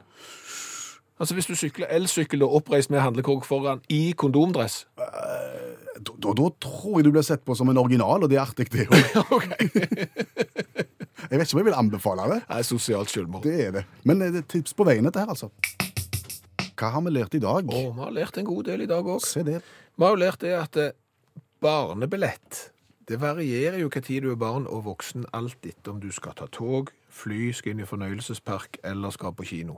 Altså 1.19 1.33
hvis 1.33 1.45
du 1.49 1.55
sykler 1.55 1.87
elsykkel 1.89 2.43
og 2.45 2.53
oppreist 2.61 2.89
med 2.93 2.99
handlekorg 3.01 3.43
foran 3.45 3.79
i 3.89 4.13
kondomdress. 4.17 4.85
Da, 4.97 6.13
da, 6.23 6.33
da 6.37 6.49
tror 6.61 6.99
jeg 6.99 7.05
du 7.05 7.11
blir 7.11 7.25
sett 7.25 7.43
på 7.45 7.55
som 7.57 7.69
en 7.69 7.77
original, 7.81 8.23
og 8.23 8.29
det 8.29 8.37
er 8.37 8.41
artig, 8.45 8.67
det 8.71 8.85
òg. 8.87 9.47
jeg 11.31 11.39
vet 11.39 11.47
ikke 11.47 11.57
om 11.57 11.59
jeg 11.63 11.65
vil 11.65 11.73
anbefale 11.77 12.27
det. 12.33 12.41
Det 12.47 12.57
er 12.59 12.61
sosialt 12.69 13.09
selvmord. 13.09 13.43
Det 13.43 13.65
er 13.65 13.71
det. 13.79 13.83
Men 14.05 14.21
det 14.21 14.35
er 14.35 14.47
tips 14.47 14.73
på 14.77 14.85
veien, 14.87 15.03
dette 15.09 15.19
her, 15.19 15.33
altså. 15.33 15.49
Hva 16.77 16.93
har 16.93 17.05
vi 17.07 17.13
lært 17.15 17.35
i 17.37 17.41
dag? 17.41 17.67
Å, 17.67 17.83
vi 17.89 18.03
har 18.03 18.15
lært 18.15 18.37
en 18.37 18.47
god 18.47 18.67
del 18.69 18.85
i 18.85 18.89
dag 18.89 19.07
òg. 19.09 19.21
Se 19.25 19.43
det. 19.45 19.59
Vi 19.97 20.05
har 20.05 20.13
jo 20.13 20.21
lært 20.21 20.43
det 20.45 20.53
at 20.57 20.77
eh, 20.81 20.95
barnebillett 21.63 22.67
det 23.07 23.21
varierer 23.21 23.79
jo 23.79 23.87
hva 23.87 24.01
tid 24.03 24.25
du 24.25 24.33
er 24.33 24.39
barn 24.39 24.65
og 24.67 24.83
voksen, 24.83 25.29
alt 25.33 25.63
etter 25.63 25.93
om 25.93 25.99
du 26.03 26.09
skal 26.11 26.35
ta 26.35 26.49
tog, 26.51 26.91
fly, 27.07 27.53
skal 27.55 27.71
inn 27.71 27.85
i 27.85 27.87
fornøyelsespark 27.87 28.81
eller 28.83 29.13
skal 29.15 29.31
på 29.35 29.47
kino. 29.47 29.77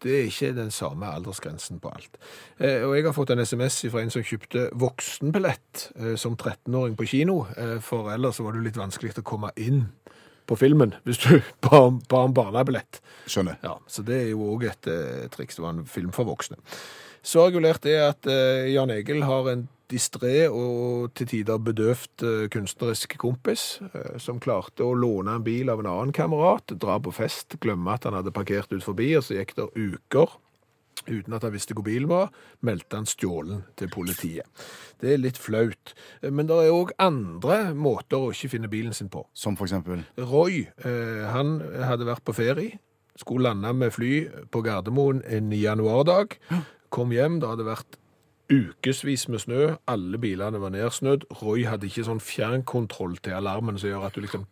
Det 0.00 0.12
er 0.16 0.28
ikke 0.30 0.54
den 0.56 0.70
samme 0.72 1.08
aldersgrensen 1.10 1.80
på 1.82 1.90
alt. 1.92 2.14
Eh, 2.56 2.86
og 2.86 2.94
jeg 2.96 3.04
har 3.04 3.12
fått 3.12 3.34
en 3.34 3.42
SMS 3.42 3.82
fra 3.90 4.00
en 4.00 4.14
som 4.14 4.24
kjøpte 4.24 4.68
voksenbillett 4.80 5.90
eh, 5.98 6.14
som 6.16 6.38
13-åring 6.38 6.94
på 6.96 7.08
kino, 7.10 7.42
eh, 7.58 7.76
for 7.84 8.08
ellers 8.14 8.40
var 8.40 8.56
det 8.56 8.64
litt 8.64 8.80
vanskelig 8.80 9.18
å 9.18 9.26
komme 9.26 9.50
inn 9.60 9.88
på 10.50 10.58
filmen 10.58 10.96
hvis 11.06 11.22
du 11.22 11.38
ba 11.64 11.86
om, 11.88 12.00
ba 12.10 12.24
om 12.28 12.36
barnebillett. 12.36 13.00
Skjønner. 13.30 13.60
Ja, 13.64 13.78
så 13.90 14.04
det 14.06 14.24
er 14.24 14.32
jo 14.32 14.50
òg 14.54 14.66
et 14.70 14.90
eh, 14.90 15.28
triks. 15.32 15.58
Det 15.58 15.64
var 15.64 15.76
en 15.76 15.86
film 15.88 16.10
for 16.16 16.28
voksne. 16.28 16.58
Så 17.22 17.42
har 17.42 17.50
jeg 17.50 17.58
jo 17.58 17.66
lært 17.66 17.84
det 17.84 17.98
at 18.00 18.30
eh, 18.30 18.72
Jan 18.72 18.92
Egil 18.94 19.24
har 19.28 19.52
en 19.52 19.68
distré 19.90 20.44
og 20.46 21.10
til 21.18 21.28
tider 21.30 21.58
bedøvt 21.62 22.24
eh, 22.26 22.44
kunstnerisk 22.52 23.16
kompis 23.20 23.80
eh, 23.90 24.16
som 24.22 24.40
klarte 24.42 24.86
å 24.86 24.94
låne 24.96 25.36
en 25.36 25.46
bil 25.46 25.72
av 25.72 25.82
en 25.82 25.90
annen 25.90 26.14
kamerat, 26.16 26.76
dra 26.80 26.98
på 27.02 27.12
fest, 27.14 27.58
glemme 27.62 27.96
at 27.96 28.06
han 28.08 28.16
hadde 28.16 28.34
parkert 28.34 28.72
ut 28.72 28.86
forbi, 28.86 29.12
og 29.18 29.26
så 29.26 29.38
gikk 29.38 29.56
det 29.58 29.68
uker 29.76 30.38
uten 31.08 31.36
at 31.36 31.46
han 31.46 31.54
visste 31.54 31.76
hvor 31.76 31.86
bilen 31.86 32.10
var, 32.10 32.28
meldte 32.66 32.98
han 32.98 33.08
stjålen 33.08 33.64
til 33.80 33.90
politiet. 33.92 34.66
Det 35.00 35.14
er 35.14 35.22
litt 35.22 35.38
flaut. 35.40 35.94
Men 36.22 36.48
det 36.48 36.58
er 36.58 36.74
òg 36.74 36.92
andre 37.00 37.62
måter 37.76 38.20
å 38.20 38.34
ikke 38.34 38.52
finne 38.56 38.70
bilen 38.72 38.96
sin 38.96 39.10
på. 39.12 39.24
Som 39.32 39.56
for 39.58 39.68
eksempel 39.68 40.04
Roy, 40.18 40.66
eh, 40.84 41.24
han 41.30 41.58
hadde 41.86 42.08
vært 42.08 42.26
på 42.26 42.36
ferie, 42.36 42.80
skulle 43.20 43.50
lande 43.50 43.72
med 43.76 43.92
fly 43.92 44.12
på 44.52 44.62
Gardermoen 44.64 45.22
en 45.28 45.50
januardag, 45.52 46.38
kom 46.90 47.12
hjem, 47.12 47.40
det 47.40 47.50
hadde 47.50 47.66
vært 47.68 47.98
ukevis 48.50 49.28
med 49.30 49.44
snø, 49.44 49.66
alle 49.90 50.18
bilene 50.18 50.60
var 50.62 50.72
nedsnødd, 50.74 51.28
Roy 51.42 51.66
hadde 51.68 51.86
ikke 51.86 52.06
sånn 52.08 52.22
fjernkontroll 52.24 53.18
til 53.22 53.36
alarmen 53.38 53.78
som 53.78 53.92
gjør 53.92 54.08
at 54.08 54.16
du 54.16 54.24
liksom, 54.24 54.46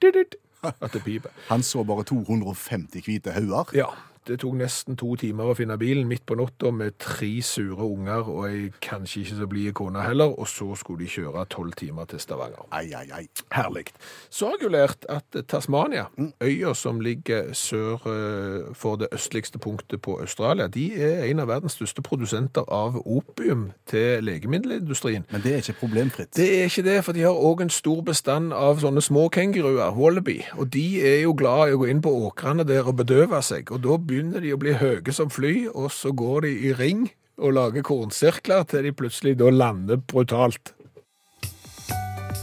at 0.84 0.92
det 0.94 1.02
piper. 1.04 1.34
Han 1.48 1.64
så 1.66 1.84
bare 1.86 2.04
250 2.06 3.04
hvite 3.06 3.34
hauger. 3.34 3.74
Ja, 3.78 3.90
Det 4.28 4.36
tok 4.42 4.58
nesten 4.60 4.96
to 5.00 5.14
timer 5.16 5.48
å 5.48 5.54
finne 5.56 5.78
bilen 5.80 6.08
midt 6.08 6.26
på 6.28 6.36
natta 6.36 6.68
med 6.74 6.98
tre 7.00 7.30
sure 7.44 7.80
unger 7.86 8.26
og 8.28 8.42
ei 8.44 8.66
kanskje 8.84 9.22
ikke 9.22 9.36
så 9.38 9.46
blid 9.48 9.70
kone 9.78 10.02
heller, 10.04 10.34
og 10.36 10.48
så 10.50 10.74
skulle 10.76 11.06
de 11.06 11.08
kjøre 11.08 11.46
tolv 11.48 11.72
timer 11.78 12.04
til 12.10 12.20
Stavanger. 12.20 12.66
Ei, 12.76 12.90
ei, 12.92 13.06
ei. 13.16 13.24
Herlig. 13.54 13.86
Så 14.28 14.50
har 14.50 14.58
jeg 14.58 14.66
jo 14.66 14.72
lært 14.74 15.06
at 15.08 15.38
Tasmania, 15.48 16.06
øya 16.44 16.74
som 16.76 17.00
ligger 17.00 17.54
sør 17.56 18.04
eh, 18.10 18.68
for 18.76 19.00
det 19.00 19.08
østligste 19.16 19.58
punktet 19.58 20.02
på 20.04 20.18
Australia, 20.20 20.66
de 20.68 20.90
er 21.00 21.24
en 21.30 21.40
av 21.40 21.48
verdens 21.48 21.78
største 21.78 22.04
produsenter 22.04 22.68
av 22.68 23.00
opium 23.06 23.70
til 23.88 24.24
legemiddelindustrien. 24.28 25.24
Men 25.32 25.44
det 25.44 25.54
er 25.54 25.64
ikke 25.64 25.78
problemfritt. 25.86 26.34
Det 26.36 26.50
er 26.58 26.68
ikke 26.68 26.84
det, 26.90 26.98
for 27.06 27.16
de 27.16 27.24
har 27.24 27.40
òg 27.48 27.64
en 27.64 27.72
stor 27.72 28.04
bestand 28.04 28.52
av 28.52 28.84
sånne 28.84 29.00
små 29.04 29.28
kenguruer, 29.32 29.96
wallaby, 29.96 30.42
og 30.58 30.68
de 30.76 30.86
er 31.00 31.22
jo 31.22 31.32
glad 31.38 31.72
i 31.72 31.78
å 31.78 31.80
gå 31.80 31.88
inn 31.88 32.04
på 32.04 32.12
åkrene 32.28 32.68
der 32.68 32.84
og 32.84 33.00
bedøve 33.00 33.40
seg, 33.44 33.72
og 33.72 33.80
da 33.88 33.96
begynner 34.18 34.42
de 34.42 34.50
å 34.50 34.58
bli 34.58 34.72
høye 34.74 35.14
som 35.14 35.30
fly, 35.30 35.68
og 35.70 35.92
så 35.94 36.10
går 36.10 36.48
de 36.48 36.50
i 36.66 36.72
ring 36.74 37.06
og 37.38 37.54
lager 37.54 37.84
kornsirkler 37.86 38.66
til 38.66 38.88
de 38.88 38.94
plutselig 38.98 39.36
da 39.38 39.52
lander 39.54 40.02
brutalt. 40.10 40.74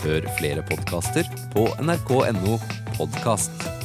Hør 0.05 0.29
flere 0.37 0.63
podkaster 0.69 1.27
på 1.51 1.67
nrk.no 1.83 2.59
podkast. 2.95 3.84